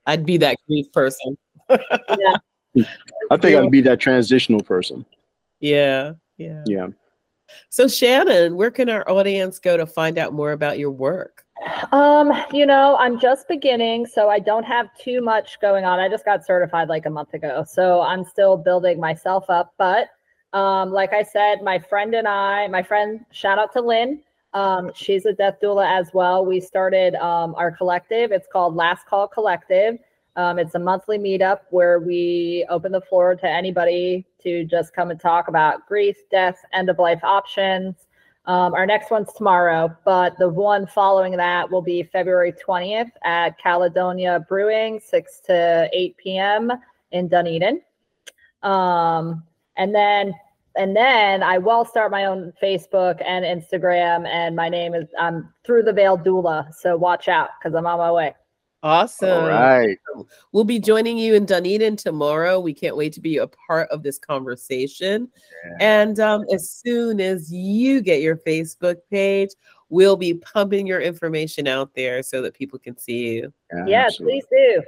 I'd 0.07 0.25
be 0.25 0.37
that 0.39 0.57
grief 0.69 0.91
person. 0.93 1.37
yeah. 1.69 2.37
I 3.31 3.37
think 3.37 3.57
I'd 3.57 3.71
be 3.71 3.81
that 3.83 3.99
transitional 4.01 4.61
person. 4.63 5.05
Yeah. 5.61 6.13
Yeah. 6.37 6.63
Yeah. 6.67 6.89
So 7.71 7.89
Shannon, 7.89 8.57
where 8.57 8.71
can 8.71 8.89
our 8.89 9.09
audience 9.11 9.59
go 9.59 9.77
to 9.77 9.87
find 9.87 10.19
out 10.19 10.33
more 10.33 10.53
about 10.53 10.79
your 10.79 10.91
work? 10.91 11.45
Um, 11.93 12.33
you 12.53 12.67
know, 12.67 12.97
I'm 12.99 13.19
just 13.19 13.49
beginning, 13.49 14.07
so 14.07 14.29
I 14.29 14.39
don't 14.39 14.65
have 14.65 14.89
too 14.99 15.21
much 15.23 15.59
going 15.61 15.85
on. 15.85 15.99
I 15.99 16.09
just 16.09 16.25
got 16.25 16.45
certified 16.45 16.89
like 16.89 17.07
a 17.07 17.11
month 17.11 17.35
ago, 17.35 17.65
so 17.67 18.03
I'm 18.03 18.25
still 18.25 18.57
building 18.57 19.01
myself 19.01 19.49
up. 19.49 19.73
But 19.79 20.09
um, 20.57 20.91
like 20.91 21.13
I 21.13 21.23
said, 21.23 21.63
my 21.63 21.79
friend 21.79 22.15
and 22.15 22.27
I, 22.27 22.67
my 22.69 22.83
friend, 22.83 23.27
shout 23.31 23.59
out 23.59 23.75
to 23.75 23.83
Lynn. 23.83 24.23
Um, 24.55 24.91
she's 24.95 25.27
a 25.27 25.35
death 25.35 25.57
doula 25.63 25.87
as 25.87 26.15
well. 26.15 26.47
We 26.47 26.61
started 26.61 27.15
um, 27.17 27.55
our 27.57 27.71
collective. 27.71 28.33
It's 28.33 28.49
called 28.51 28.75
Last 28.75 29.05
Call 29.07 29.29
Collective. 29.29 29.99
Um, 30.35 30.59
it's 30.59 30.75
a 30.75 30.79
monthly 30.79 31.19
meetup 31.19 31.61
where 31.69 31.99
we 31.99 32.67
open 32.71 32.91
the 32.91 33.03
floor 33.03 33.35
to 33.35 33.47
anybody 33.47 34.25
to 34.45 34.65
just 34.65 34.95
come 34.95 35.11
and 35.11 35.21
talk 35.21 35.49
about 35.49 35.87
grief, 35.87 36.17
death, 36.31 36.57
end 36.73 36.89
of 36.89 36.99
life 36.99 37.23
options. 37.23 38.07
Um, 38.47 38.73
our 38.73 38.87
next 38.87 39.11
one's 39.11 39.35
tomorrow, 39.35 39.95
but 40.07 40.39
the 40.39 40.49
one 40.49 40.87
following 40.87 41.37
that 41.37 41.71
will 41.71 41.83
be 41.83 42.03
February 42.03 42.55
20th 42.67 43.11
at 43.25 43.59
Caledonia 43.59 44.41
Brewing, 44.49 45.01
6 45.05 45.41
to 45.49 45.91
8 45.93 46.17
p.m. 46.17 46.73
in 47.13 47.29
Dunedin. 47.29 47.83
Um, 48.63 49.43
and 49.77 49.95
then 49.95 50.33
and 50.77 50.95
then 50.95 51.43
I 51.43 51.59
will 51.59 51.85
start 51.85 52.11
my 52.11 52.25
own 52.25 52.53
Facebook 52.63 53.23
and 53.25 53.45
Instagram, 53.45 54.27
and 54.27 54.55
my 54.55 54.69
name 54.69 54.95
is 54.95 55.09
I'm 55.19 55.53
through 55.65 55.83
the 55.85 55.93
veil 55.93 56.19
doula. 56.19 56.73
So 56.75 56.97
watch 56.97 57.29
out 57.29 57.51
because 57.59 57.75
I'm 57.75 57.87
on 57.87 57.99
my 57.99 58.13
way. 58.13 58.35
Awesome. 58.83 59.45
All 59.45 59.49
right. 59.49 59.99
We'll 60.53 60.65
be 60.65 60.79
joining 60.79 61.19
you 61.19 61.35
in 61.35 61.45
Dunedin 61.45 61.97
tomorrow. 61.97 62.61
We 62.61 62.73
can't 62.73 62.97
wait 62.97 63.13
to 63.15 63.21
be 63.21 63.39
a 63.39 63.49
part 63.49 63.89
of 63.91 64.03
this 64.03 64.19
conversation. 64.19 65.29
Yeah. 65.65 66.05
And 66.05 66.21
um, 66.21 66.45
as 66.53 66.71
soon 66.71 67.21
as 67.21 67.53
you 67.53 68.01
get 68.01 68.21
your 68.21 68.37
Facebook 68.37 68.99
page, 69.11 69.51
we'll 69.89 70.17
be 70.17 70.35
pumping 70.35 70.87
your 70.87 71.01
information 71.01 71.67
out 71.67 71.95
there 71.95 72.23
so 72.23 72.43
that 72.43 72.55
people 72.55 72.79
can 72.79 72.97
see 72.97 73.35
you. 73.37 73.53
Yes, 73.87 74.13
Absolutely. 74.13 74.43
please 74.51 74.77
do. 74.77 74.83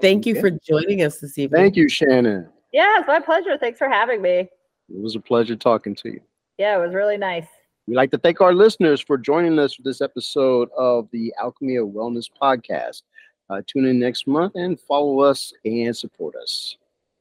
Thank 0.00 0.24
you 0.24 0.40
for 0.40 0.50
joining 0.50 1.02
us 1.02 1.18
this 1.18 1.36
evening. 1.36 1.60
Thank 1.60 1.76
you, 1.76 1.88
Shannon. 1.88 2.48
Yeah, 2.72 3.00
it's 3.00 3.08
my 3.08 3.20
pleasure. 3.20 3.58
Thanks 3.58 3.78
for 3.78 3.88
having 3.88 4.22
me. 4.22 4.48
It 4.88 5.00
was 5.00 5.16
a 5.16 5.20
pleasure 5.20 5.56
talking 5.56 5.94
to 5.96 6.08
you. 6.08 6.20
Yeah, 6.58 6.76
it 6.76 6.84
was 6.84 6.94
really 6.94 7.16
nice. 7.16 7.46
We'd 7.86 7.96
like 7.96 8.10
to 8.10 8.18
thank 8.18 8.40
our 8.40 8.52
listeners 8.52 9.00
for 9.00 9.16
joining 9.16 9.58
us 9.58 9.74
for 9.74 9.82
this 9.82 10.00
episode 10.00 10.68
of 10.76 11.08
the 11.10 11.32
Alchemy 11.40 11.76
of 11.76 11.88
Wellness 11.88 12.26
podcast. 12.40 13.02
Uh, 13.48 13.62
tune 13.66 13.86
in 13.86 13.98
next 13.98 14.26
month 14.26 14.56
and 14.56 14.78
follow 14.80 15.20
us 15.20 15.52
and 15.64 15.96
support 15.96 16.34
us. 16.36 16.76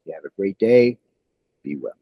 You 0.06 0.13
have 0.13 0.25
a 0.25 0.36
great 0.36 0.58
day. 0.58 0.97
Be 1.63 1.75
well. 1.75 1.93